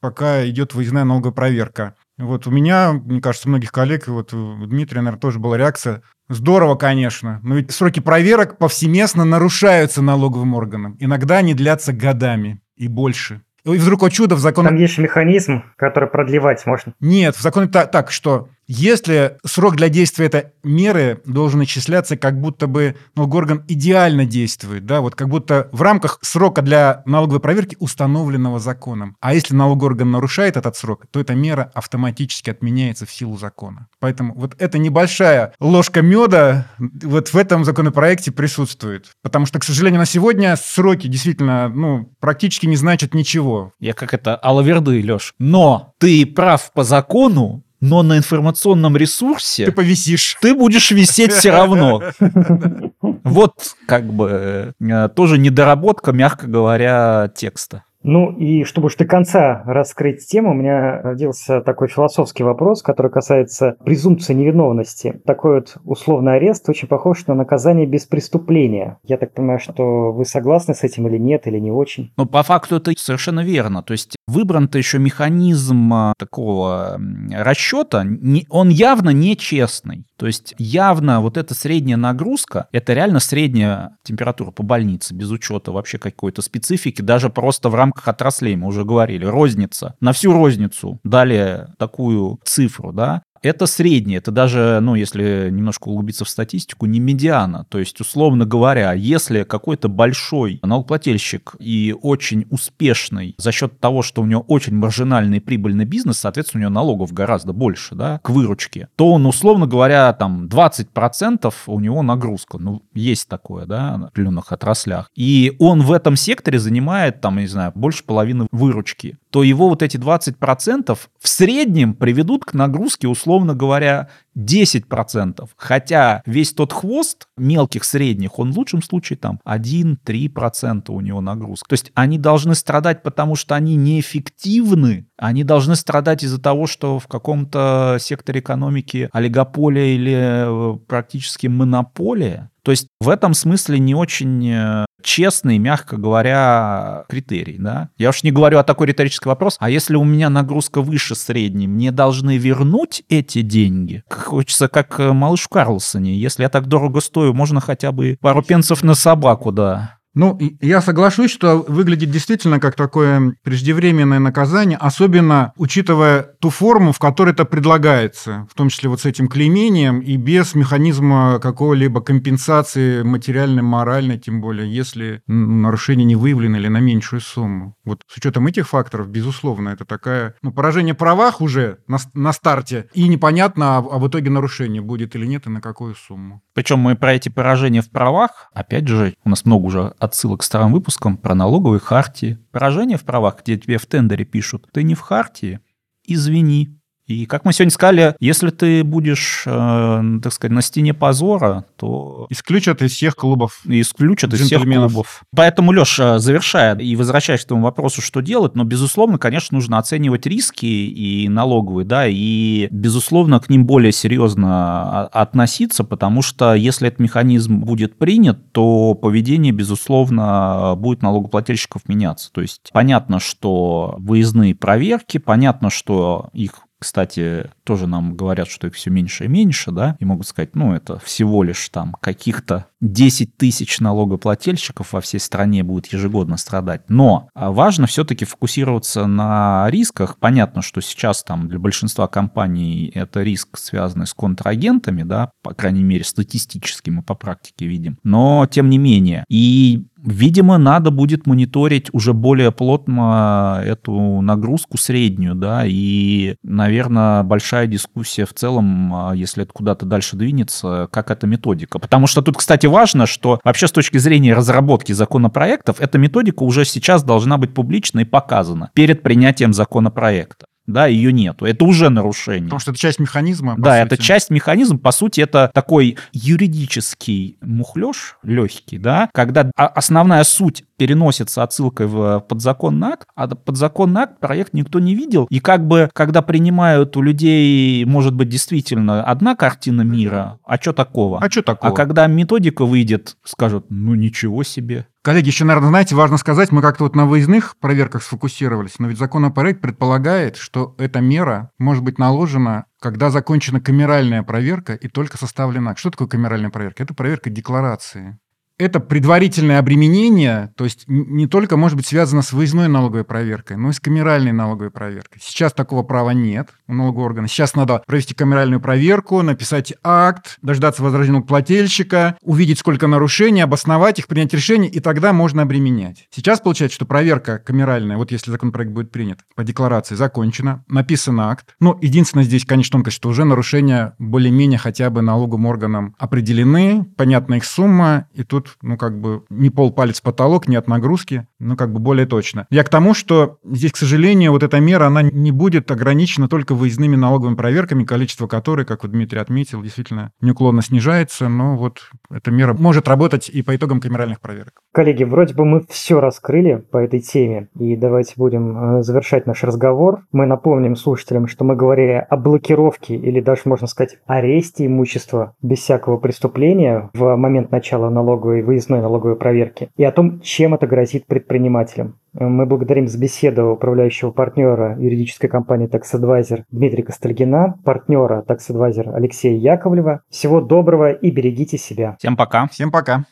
пока 0.00 0.46
идет 0.48 0.74
выездная 0.74 1.04
налоговая 1.04 1.34
проверка. 1.34 1.94
Вот 2.16 2.46
у 2.46 2.50
меня, 2.50 2.92
мне 2.92 3.20
кажется, 3.20 3.46
у 3.46 3.50
многих 3.50 3.72
коллег, 3.72 4.08
вот 4.08 4.32
у 4.32 4.66
Дмитрия, 4.66 5.02
наверное, 5.02 5.20
тоже 5.20 5.38
была 5.38 5.58
реакция. 5.58 6.02
Здорово, 6.30 6.76
конечно, 6.76 7.38
но 7.42 7.56
ведь 7.56 7.70
сроки 7.70 8.00
проверок 8.00 8.56
повсеместно 8.56 9.24
нарушаются 9.26 10.00
налоговым 10.02 10.54
органом. 10.54 10.96
Иногда 10.98 11.36
они 11.36 11.52
длятся 11.54 11.92
годами 11.92 12.62
и 12.74 12.88
больше. 12.88 13.42
И 13.64 13.78
вдруг, 13.78 14.02
о 14.04 14.10
чудо, 14.10 14.36
в 14.36 14.38
законе... 14.38 14.68
Там 14.68 14.78
есть 14.78 14.96
механизм, 14.96 15.62
который 15.76 16.08
продлевать 16.08 16.64
можно. 16.66 16.94
Нет, 17.00 17.36
в 17.36 17.42
законе 17.42 17.68
так, 17.68 17.90
так 17.90 18.12
что 18.12 18.48
если 18.68 19.38
срок 19.44 19.76
для 19.76 19.88
действия 19.88 20.26
этой 20.26 20.44
меры 20.62 21.20
должен 21.24 21.62
исчисляться, 21.62 22.16
как 22.16 22.40
будто 22.40 22.66
бы 22.66 22.96
налогоорган 23.14 23.64
идеально 23.68 24.26
действует, 24.26 24.86
да, 24.86 25.00
вот 25.00 25.14
как 25.14 25.28
будто 25.28 25.68
в 25.72 25.82
рамках 25.82 26.18
срока 26.22 26.62
для 26.62 27.02
налоговой 27.06 27.40
проверки, 27.40 27.76
установленного 27.78 28.58
законом. 28.58 29.16
А 29.20 29.34
если 29.34 29.54
налогоорган 29.54 30.10
нарушает 30.10 30.56
этот 30.56 30.76
срок, 30.76 31.06
то 31.10 31.20
эта 31.20 31.34
мера 31.34 31.70
автоматически 31.74 32.50
отменяется 32.50 33.06
в 33.06 33.12
силу 33.12 33.36
закона. 33.36 33.88
Поэтому 34.00 34.34
вот 34.34 34.54
эта 34.58 34.78
небольшая 34.78 35.54
ложка 35.60 36.02
меда 36.02 36.66
вот 36.78 37.28
в 37.28 37.36
этом 37.36 37.64
законопроекте 37.64 38.32
присутствует. 38.32 39.10
Потому 39.22 39.46
что, 39.46 39.58
к 39.58 39.64
сожалению, 39.64 40.00
на 40.00 40.06
сегодня 40.06 40.56
сроки 40.56 41.06
действительно, 41.06 41.68
ну, 41.68 42.12
практически 42.20 42.66
не 42.66 42.76
значат 42.76 43.14
ничего. 43.14 43.72
Я 43.78 43.92
как 43.92 44.14
это, 44.14 44.36
алаверды, 44.36 45.02
Леш. 45.02 45.34
Но 45.38 45.94
ты 45.98 46.26
прав 46.26 46.72
по 46.72 46.84
закону, 46.84 47.62
но 47.80 48.02
на 48.02 48.18
информационном 48.18 48.96
ресурсе... 48.96 49.66
Ты 49.66 49.72
повисишь. 49.72 50.36
Ты 50.40 50.54
будешь 50.54 50.90
висеть 50.90 51.32
все 51.32 51.50
равно. 51.50 52.02
Вот 53.22 53.74
как 53.86 54.12
бы 54.12 54.74
э, 54.80 55.08
тоже 55.14 55.38
недоработка, 55.38 56.12
мягко 56.12 56.46
говоря, 56.46 57.30
текста. 57.34 57.84
Ну 58.06 58.30
и 58.30 58.62
чтобы 58.62 58.86
уж 58.86 58.94
до 58.94 59.04
конца 59.04 59.64
раскрыть 59.66 60.24
тему, 60.28 60.52
у 60.52 60.54
меня 60.54 61.02
родился 61.02 61.60
такой 61.60 61.88
философский 61.88 62.44
вопрос, 62.44 62.80
который 62.80 63.10
касается 63.10 63.74
презумпции 63.84 64.32
невиновности. 64.32 65.20
Такой 65.26 65.56
вот 65.56 65.76
условный 65.84 66.36
арест 66.36 66.68
очень 66.68 66.86
похож 66.86 67.26
на 67.26 67.34
наказание 67.34 67.84
без 67.84 68.04
преступления. 68.04 68.98
Я 69.02 69.16
так 69.16 69.34
понимаю, 69.34 69.58
что 69.58 70.12
вы 70.12 70.24
согласны 70.24 70.74
с 70.74 70.84
этим 70.84 71.08
или 71.08 71.18
нет, 71.18 71.48
или 71.48 71.58
не 71.58 71.72
очень? 71.72 72.12
Ну, 72.16 72.26
по 72.26 72.44
факту 72.44 72.76
это 72.76 72.92
совершенно 72.96 73.40
верно. 73.40 73.82
То 73.82 73.90
есть 73.90 74.14
выбран-то 74.28 74.78
еще 74.78 75.00
механизм 75.00 75.92
а, 75.92 76.12
такого 76.16 77.00
расчета, 77.32 78.06
он 78.50 78.68
явно 78.68 79.10
нечестный. 79.10 80.04
То 80.16 80.26
есть 80.26 80.54
явно 80.58 81.20
вот 81.20 81.36
эта 81.36 81.54
средняя 81.54 81.98
нагрузка, 81.98 82.68
это 82.72 82.94
реально 82.94 83.20
средняя 83.20 83.96
температура 84.02 84.50
по 84.50 84.62
больнице, 84.62 85.14
без 85.14 85.30
учета 85.30 85.72
вообще 85.72 85.98
какой-то 85.98 86.40
специфики, 86.40 87.02
даже 87.02 87.30
просто 87.30 87.68
в 87.68 87.74
рамках 87.74 87.95
отраслей, 88.04 88.56
мы 88.56 88.66
уже 88.66 88.84
говорили, 88.84 89.24
розница. 89.24 89.94
На 90.00 90.10
всю 90.10 90.32
розницу 90.32 90.98
дали 91.04 91.66
такую 91.78 92.38
цифру, 92.44 92.92
да, 92.92 93.22
это 93.46 93.66
среднее, 93.66 94.18
это 94.18 94.30
даже, 94.30 94.80
ну, 94.82 94.94
если 94.94 95.48
немножко 95.50 95.88
углубиться 95.88 96.24
в 96.24 96.28
статистику, 96.28 96.86
не 96.86 97.00
медиана. 97.00 97.66
То 97.68 97.78
есть, 97.78 98.00
условно 98.00 98.44
говоря, 98.44 98.92
если 98.92 99.44
какой-то 99.44 99.88
большой 99.88 100.60
налогоплательщик 100.62 101.54
и 101.58 101.94
очень 102.00 102.46
успешный 102.50 103.34
за 103.38 103.52
счет 103.52 103.80
того, 103.80 104.02
что 104.02 104.22
у 104.22 104.26
него 104.26 104.42
очень 104.42 104.74
маржинальный 104.74 105.40
прибыльный 105.40 105.84
бизнес, 105.84 106.18
соответственно, 106.18 106.60
у 106.60 106.62
него 106.62 106.74
налогов 106.74 107.12
гораздо 107.12 107.52
больше, 107.52 107.94
да, 107.94 108.20
к 108.22 108.30
выручке, 108.30 108.88
то 108.96 109.12
он, 109.12 109.26
условно 109.26 109.66
говоря, 109.66 110.12
там 110.12 110.46
20% 110.46 111.52
у 111.66 111.80
него 111.80 112.02
нагрузка. 112.02 112.58
Ну, 112.58 112.82
есть 112.94 113.28
такое, 113.28 113.66
да, 113.66 113.96
на 113.96 114.06
определенных 114.08 114.52
отраслях. 114.52 115.10
И 115.14 115.54
он 115.58 115.82
в 115.82 115.92
этом 115.92 116.16
секторе 116.16 116.58
занимает, 116.58 117.20
там, 117.20 117.38
не 117.38 117.46
знаю, 117.46 117.72
больше 117.74 118.04
половины 118.04 118.46
выручки. 118.50 119.18
То 119.30 119.42
его 119.42 119.68
вот 119.68 119.82
эти 119.82 119.96
20% 119.96 120.98
в 121.20 121.28
среднем 121.28 121.94
приведут 121.94 122.44
к 122.44 122.54
нагрузке, 122.54 123.06
условно 123.06 123.35
условно 123.36 123.54
говоря, 123.54 124.08
10%. 124.36 125.48
Хотя 125.56 126.22
весь 126.26 126.52
тот 126.52 126.72
хвост 126.72 127.28
мелких, 127.36 127.84
средних, 127.84 128.38
он 128.38 128.52
в 128.52 128.58
лучшем 128.58 128.82
случае 128.82 129.18
там 129.18 129.40
1-3% 129.46 130.90
у 130.90 131.00
него 131.00 131.20
нагрузка. 131.20 131.68
То 131.68 131.74
есть 131.74 131.92
они 131.94 132.18
должны 132.18 132.54
страдать, 132.54 133.02
потому 133.02 133.36
что 133.36 133.54
они 133.54 133.76
неэффективны, 133.76 135.06
они 135.18 135.44
должны 135.44 135.76
страдать 135.76 136.22
из-за 136.22 136.40
того, 136.40 136.66
что 136.66 136.98
в 136.98 137.06
каком-то 137.06 137.96
секторе 138.00 138.40
экономики 138.40 139.08
олигополия 139.12 139.94
или 139.94 140.14
э, 140.14 140.78
практически 140.86 141.46
монополия. 141.46 142.50
То 142.62 142.72
есть 142.72 142.88
в 143.00 143.08
этом 143.08 143.32
смысле 143.32 143.78
не 143.78 143.94
очень 143.94 144.50
э, 144.50 144.84
честный, 145.02 145.58
мягко 145.58 145.96
говоря, 145.96 147.04
критерий. 147.08 147.56
Да? 147.58 147.90
Я 147.96 148.10
уж 148.10 148.24
не 148.24 148.32
говорю 148.32 148.58
о 148.58 148.64
такой 148.64 148.88
риторический 148.88 149.28
вопрос, 149.28 149.56
а 149.60 149.70
если 149.70 149.94
у 149.94 150.04
меня 150.04 150.28
нагрузка 150.28 150.82
выше 150.82 151.14
средней, 151.14 151.68
мне 151.68 151.92
должны 151.92 152.36
вернуть 152.36 153.04
эти 153.08 153.42
деньги? 153.42 154.02
Хочется 154.10 154.68
как 154.68 154.98
э, 154.98 155.12
малыш 155.12 155.42
в 155.42 155.48
Карлсоне. 155.48 156.18
Если 156.18 156.42
я 156.42 156.48
так 156.48 156.66
дорого 156.66 157.00
стою, 157.00 157.32
можно 157.32 157.60
хотя 157.60 157.92
бы 157.92 158.18
пару 158.20 158.42
пенсов 158.42 158.82
на 158.82 158.94
собаку, 158.94 159.52
да. 159.52 159.98
Ну, 160.16 160.38
я 160.62 160.80
соглашусь, 160.80 161.30
что 161.30 161.62
выглядит 161.68 162.10
действительно 162.10 162.58
как 162.58 162.74
такое 162.74 163.36
преждевременное 163.42 164.18
наказание, 164.18 164.78
особенно 164.78 165.52
учитывая 165.58 166.22
ту 166.40 166.48
форму, 166.48 166.92
в 166.92 166.98
которой 166.98 167.32
это 167.32 167.44
предлагается, 167.44 168.48
в 168.50 168.54
том 168.54 168.70
числе 168.70 168.88
вот 168.88 169.02
с 169.02 169.04
этим 169.04 169.28
клеймением 169.28 170.00
и 170.00 170.16
без 170.16 170.54
механизма 170.54 171.38
какого-либо 171.38 172.00
компенсации 172.00 173.02
материальной, 173.02 173.62
моральной, 173.62 174.18
тем 174.18 174.40
более, 174.40 174.74
если 174.74 175.20
нарушение 175.26 176.06
не 176.06 176.16
выявлено 176.16 176.56
или 176.56 176.68
на 176.68 176.80
меньшую 176.80 177.20
сумму. 177.20 177.76
Вот 177.84 178.00
с 178.08 178.16
учетом 178.16 178.46
этих 178.46 178.68
факторов, 178.68 179.10
безусловно, 179.10 179.68
это 179.68 179.84
такая, 179.84 180.34
ну, 180.40 180.50
поражение 180.50 180.94
правах 180.94 181.42
уже 181.42 181.80
на, 181.88 181.98
на 182.14 182.32
старте, 182.32 182.88
и 182.94 183.06
непонятно, 183.06 183.76
а, 183.76 183.78
а 183.80 183.98
в 183.98 184.08
итоге 184.08 184.30
нарушение 184.30 184.80
будет 184.80 185.14
или 185.14 185.26
нет, 185.26 185.46
и 185.46 185.50
на 185.50 185.60
какую 185.60 185.94
сумму. 185.94 186.40
Причем 186.54 186.78
мы 186.78 186.96
про 186.96 187.12
эти 187.12 187.28
поражения 187.28 187.82
в 187.82 187.90
правах, 187.90 188.48
опять 188.54 188.88
же, 188.88 189.14
у 189.22 189.28
нас 189.28 189.44
много 189.44 189.66
уже 189.66 189.94
отсылок 190.06 190.40
к 190.40 190.44
старым 190.44 190.72
выпускам 190.72 191.16
про 191.16 191.34
налоговые 191.34 191.80
хартии. 191.80 192.38
Поражение 192.50 192.96
в 192.96 193.04
правах, 193.04 193.42
где 193.42 193.58
тебе 193.58 193.78
в 193.78 193.86
тендере 193.86 194.24
пишут, 194.24 194.68
ты 194.72 194.82
не 194.82 194.94
в 194.94 195.00
хартии, 195.00 195.60
извини, 196.04 196.80
и 197.06 197.26
как 197.26 197.44
мы 197.44 197.52
сегодня 197.52 197.70
сказали, 197.70 198.16
если 198.18 198.50
ты 198.50 198.82
будешь, 198.82 199.44
э, 199.46 200.02
так 200.22 200.32
сказать, 200.32 200.52
на 200.52 200.62
стене 200.62 200.92
позора, 200.92 201.64
то... 201.76 202.26
Исключат 202.30 202.82
из 202.82 202.92
всех 202.92 203.14
клубов. 203.14 203.60
Исключат 203.64 204.34
из 204.34 204.40
всех 204.40 204.62
клубов. 204.62 205.22
Поэтому, 205.34 205.70
Леша, 205.72 206.18
завершая 206.18 206.76
и 206.76 206.96
возвращаясь 206.96 207.44
к 207.44 207.48
тому 207.48 207.62
вопросу, 207.62 208.02
что 208.02 208.20
делать, 208.20 208.56
но, 208.56 208.64
безусловно, 208.64 209.18
конечно, 209.18 209.56
нужно 209.56 209.78
оценивать 209.78 210.26
риски 210.26 210.66
и 210.66 211.28
налоговые, 211.28 211.86
да, 211.86 212.06
и, 212.08 212.66
безусловно, 212.72 213.38
к 213.38 213.48
ним 213.48 213.66
более 213.66 213.92
серьезно 213.92 215.06
относиться, 215.06 215.84
потому 215.84 216.22
что 216.22 216.54
если 216.54 216.88
этот 216.88 217.00
механизм 217.00 217.60
будет 217.60 217.98
принят, 217.98 218.52
то 218.52 218.94
поведение, 218.94 219.52
безусловно, 219.52 220.74
будет 220.76 221.02
налогоплательщиков 221.02 221.88
меняться. 221.88 222.32
То 222.32 222.40
есть 222.40 222.70
понятно, 222.72 223.20
что 223.20 223.94
выездные 223.98 224.54
проверки, 224.54 225.18
понятно, 225.18 225.70
что 225.70 226.30
их 226.32 226.65
кстати, 226.78 227.50
тоже 227.64 227.86
нам 227.86 228.14
говорят, 228.14 228.48
что 228.48 228.66
их 228.66 228.74
все 228.74 228.90
меньше 228.90 229.24
и 229.24 229.28
меньше, 229.28 229.70
да, 229.70 229.96
и 229.98 230.04
могут 230.04 230.26
сказать, 230.26 230.54
ну, 230.54 230.74
это 230.74 230.98
всего 230.98 231.42
лишь 231.42 231.68
там 231.70 231.94
каких-то 232.00 232.66
10 232.80 233.36
тысяч 233.36 233.80
налогоплательщиков 233.80 234.92
во 234.92 235.00
всей 235.00 235.18
стране 235.18 235.62
будет 235.62 235.86
ежегодно 235.86 236.36
страдать. 236.36 236.82
Но 236.88 237.28
а, 237.34 237.50
важно 237.50 237.86
все-таки 237.86 238.26
фокусироваться 238.26 239.06
на 239.06 239.66
рисках. 239.70 240.18
Понятно, 240.18 240.60
что 240.60 240.82
сейчас 240.82 241.24
там 241.24 241.48
для 241.48 241.58
большинства 241.58 242.06
компаний 242.08 242.90
это 242.94 243.22
риск, 243.22 243.56
связанный 243.56 244.06
с 244.06 244.12
контрагентами, 244.12 245.02
да, 245.02 245.30
по 245.42 245.54
крайней 245.54 245.82
мере, 245.82 246.04
статистически 246.04 246.90
мы 246.90 247.02
по 247.02 247.14
практике 247.14 247.66
видим. 247.66 247.98
Но, 248.02 248.46
тем 248.46 248.68
не 248.68 248.78
менее, 248.78 249.24
и 249.28 249.86
Видимо, 250.06 250.56
надо 250.56 250.92
будет 250.92 251.26
мониторить 251.26 251.88
уже 251.92 252.12
более 252.12 252.52
плотно 252.52 253.60
эту 253.64 254.20
нагрузку 254.20 254.78
среднюю, 254.78 255.34
да, 255.34 255.64
и, 255.66 256.36
наверное, 256.44 257.24
большая 257.24 257.66
дискуссия 257.66 258.24
в 258.24 258.32
целом, 258.32 258.94
а, 258.94 259.12
если 259.16 259.42
это 259.42 259.52
куда-то 259.52 259.84
дальше 259.84 260.16
двинется, 260.16 260.88
как 260.92 261.10
эта 261.10 261.26
методика. 261.26 261.80
Потому 261.80 262.06
что 262.06 262.22
тут, 262.22 262.36
кстати, 262.36 262.66
важно, 262.66 263.06
что 263.06 263.40
вообще 263.42 263.66
с 263.66 263.72
точки 263.72 263.98
зрения 263.98 264.32
разработки 264.32 264.92
законопроектов, 264.92 265.80
эта 265.80 265.98
методика 265.98 266.44
уже 266.44 266.64
сейчас 266.64 267.02
должна 267.02 267.36
быть 267.36 267.52
публична 267.52 268.00
и 268.00 268.04
показана 268.04 268.70
перед 268.74 269.02
принятием 269.02 269.52
законопроекта 269.52 270.46
да, 270.66 270.86
ее 270.86 271.12
нету. 271.12 271.46
Это 271.46 271.64
уже 271.64 271.88
нарушение. 271.88 272.44
Потому 272.44 272.60
что 272.60 272.70
это 272.72 272.80
часть 272.80 272.98
механизма. 272.98 273.54
Да, 273.56 273.80
сути. 273.80 273.86
это 273.86 274.02
часть 274.02 274.30
механизма. 274.30 274.78
По 274.78 274.92
сути, 274.92 275.20
это 275.20 275.50
такой 275.54 275.96
юридический 276.12 277.36
мухлеж 277.40 278.16
легкий, 278.22 278.78
да, 278.78 279.08
когда 279.12 279.50
основная 279.56 280.24
суть 280.24 280.64
переносится 280.76 281.42
отсылкой 281.42 281.86
в 281.86 282.20
подзаконный 282.28 282.88
акт, 282.88 283.08
а 283.14 283.28
подзаконный 283.28 284.02
акт 284.02 284.20
проект 284.20 284.54
никто 284.54 284.80
не 284.80 284.94
видел. 284.94 285.26
И 285.30 285.40
как 285.40 285.66
бы, 285.66 285.90
когда 285.92 286.22
принимают 286.22 286.96
у 286.96 287.02
людей, 287.02 287.84
может 287.84 288.14
быть, 288.14 288.28
действительно 288.28 289.02
одна 289.02 289.34
картина 289.36 289.82
мира, 289.82 290.38
а 290.44 290.56
что 290.56 290.72
такого? 290.72 291.18
А 291.20 291.30
что 291.30 291.42
такого? 291.42 291.72
А 291.72 291.76
когда 291.76 292.06
методика 292.06 292.64
выйдет, 292.64 293.16
скажут, 293.24 293.66
ну 293.70 293.94
ничего 293.94 294.42
себе. 294.42 294.86
Коллеги, 295.02 295.28
еще, 295.28 295.44
наверное, 295.44 295.68
знаете, 295.68 295.94
важно 295.94 296.16
сказать, 296.16 296.50
мы 296.50 296.62
как-то 296.62 296.82
вот 296.82 296.96
на 296.96 297.06
выездных 297.06 297.56
проверках 297.60 298.02
сфокусировались, 298.02 298.80
но 298.80 298.88
ведь 298.88 298.98
законопроект 298.98 299.60
предполагает, 299.60 300.36
что 300.36 300.74
эта 300.78 301.00
мера 301.00 301.52
может 301.58 301.84
быть 301.84 301.98
наложена 301.98 302.66
когда 302.78 303.10
закончена 303.10 303.60
камеральная 303.60 304.22
проверка 304.22 304.74
и 304.74 304.86
только 304.86 305.18
составлен 305.18 305.66
акт. 305.66 305.78
Что 305.78 305.90
такое 305.90 306.08
камеральная 306.08 306.50
проверка? 306.50 306.82
Это 306.82 306.94
проверка 306.94 307.30
декларации 307.30 308.18
это 308.58 308.80
предварительное 308.80 309.58
обременение, 309.58 310.52
то 310.56 310.64
есть 310.64 310.84
не 310.86 311.26
только 311.26 311.56
может 311.56 311.76
быть 311.76 311.86
связано 311.86 312.22
с 312.22 312.32
выездной 312.32 312.68
налоговой 312.68 313.04
проверкой, 313.04 313.56
но 313.56 313.70
и 313.70 313.72
с 313.72 313.80
камеральной 313.80 314.32
налоговой 314.32 314.70
проверкой. 314.70 315.20
Сейчас 315.22 315.52
такого 315.52 315.82
права 315.82 316.10
нет 316.10 316.48
у 316.66 316.74
налогового 316.74 317.06
органа. 317.06 317.28
Сейчас 317.28 317.54
надо 317.54 317.82
провести 317.86 318.14
камеральную 318.14 318.60
проверку, 318.60 319.20
написать 319.22 319.74
акт, 319.82 320.38
дождаться 320.42 320.82
возражения 320.82 321.20
плательщика, 321.20 322.16
увидеть, 322.22 322.58
сколько 322.58 322.86
нарушений, 322.86 323.42
обосновать 323.42 323.98
их, 323.98 324.08
принять 324.08 324.32
решение, 324.32 324.70
и 324.70 324.80
тогда 324.80 325.12
можно 325.12 325.42
обременять. 325.42 326.06
Сейчас 326.10 326.40
получается, 326.40 326.76
что 326.76 326.86
проверка 326.86 327.38
камеральная, 327.38 327.96
вот 327.96 328.10
если 328.10 328.30
законопроект 328.30 328.72
будет 328.72 328.90
принят, 328.90 329.20
по 329.34 329.44
декларации 329.44 329.94
закончена, 329.94 330.64
написан 330.68 331.20
акт. 331.20 331.54
Ну, 331.60 331.78
единственное 331.82 332.24
здесь, 332.24 332.44
конечно, 332.44 332.72
тонкость, 332.72 332.96
что 332.96 333.08
уже 333.08 333.24
нарушения 333.24 333.94
более-менее 333.98 334.58
хотя 334.58 334.90
бы 334.90 335.02
налоговым 335.02 335.46
органам 335.46 335.94
определены, 335.98 336.84
понятна 336.96 337.34
их 337.34 337.44
сумма, 337.44 338.08
и 338.12 338.22
тут 338.22 338.45
ну, 338.62 338.76
как 338.76 339.00
бы 339.00 339.24
не 339.30 339.50
полпалец 339.50 340.00
потолок, 340.00 340.48
не 340.48 340.56
от 340.56 340.68
нагрузки, 340.68 341.26
ну, 341.38 341.56
как 341.56 341.72
бы 341.72 341.80
более 341.80 342.06
точно. 342.06 342.46
Я 342.50 342.64
к 342.64 342.68
тому, 342.68 342.94
что 342.94 343.38
здесь, 343.44 343.72
к 343.72 343.76
сожалению, 343.76 344.32
вот 344.32 344.42
эта 344.42 344.60
мера, 344.60 344.86
она 344.86 345.02
не 345.02 345.32
будет 345.32 345.70
ограничена 345.70 346.28
только 346.28 346.54
выездными 346.54 346.96
налоговыми 346.96 347.36
проверками, 347.36 347.84
количество 347.84 348.26
которой, 348.26 348.64
как 348.64 348.82
вот 348.82 348.92
Дмитрий 348.92 349.18
отметил, 349.18 349.62
действительно 349.62 350.12
неуклонно 350.20 350.62
снижается, 350.62 351.28
но 351.28 351.56
вот 351.56 351.90
эта 352.10 352.30
мера 352.30 352.54
может 352.54 352.88
работать 352.88 353.28
и 353.28 353.42
по 353.42 353.54
итогам 353.54 353.80
камеральных 353.80 354.20
проверок. 354.20 354.60
Коллеги, 354.72 355.04
вроде 355.04 355.34
бы 355.34 355.44
мы 355.44 355.62
все 355.68 356.00
раскрыли 356.00 356.56
по 356.56 356.78
этой 356.78 357.00
теме, 357.00 357.48
и 357.58 357.76
давайте 357.76 358.14
будем 358.16 358.78
э, 358.78 358.82
завершать 358.82 359.26
наш 359.26 359.42
разговор. 359.42 360.02
Мы 360.12 360.26
напомним 360.26 360.76
слушателям, 360.76 361.26
что 361.28 361.44
мы 361.44 361.56
говорили 361.56 362.06
о 362.08 362.16
блокировке 362.16 362.96
или 362.96 363.20
даже, 363.20 363.42
можно 363.44 363.66
сказать, 363.66 363.98
аресте 364.06 364.66
имущества 364.66 365.34
без 365.42 365.58
всякого 365.58 365.96
преступления 365.96 366.90
в 366.94 367.16
момент 367.16 367.50
начала 367.50 367.90
налоговой 367.90 368.35
налоговой, 368.36 368.42
выездной 368.42 368.80
налоговой 368.80 369.16
проверки, 369.16 369.68
и 369.76 369.84
о 369.84 369.92
том, 369.92 370.20
чем 370.20 370.54
это 370.54 370.66
грозит 370.66 371.06
предпринимателям. 371.06 371.98
Мы 372.12 372.46
благодарим 372.46 372.88
за 372.88 372.98
беседу 372.98 373.50
управляющего 373.50 374.10
партнера 374.10 374.76
юридической 374.78 375.28
компании 375.28 375.68
Tax 375.68 375.82
Advisor 375.94 376.44
Дмитрия 376.50 376.82
Костальгина, 376.82 377.58
партнера 377.64 378.24
Tax 378.26 378.38
Advisor 378.50 378.94
Алексея 378.94 379.36
Яковлева. 379.36 380.00
Всего 380.10 380.40
доброго 380.40 380.92
и 380.92 381.10
берегите 381.10 381.58
себя. 381.58 381.96
Всем 381.98 382.16
пока. 382.16 382.46
Всем 382.48 382.70
пока. 382.70 383.04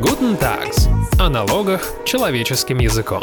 Guten 0.00 0.36
Tags. 0.38 0.88
О 1.20 1.30
налогах 1.30 1.80
человеческим 2.04 2.78
языком. 2.78 3.22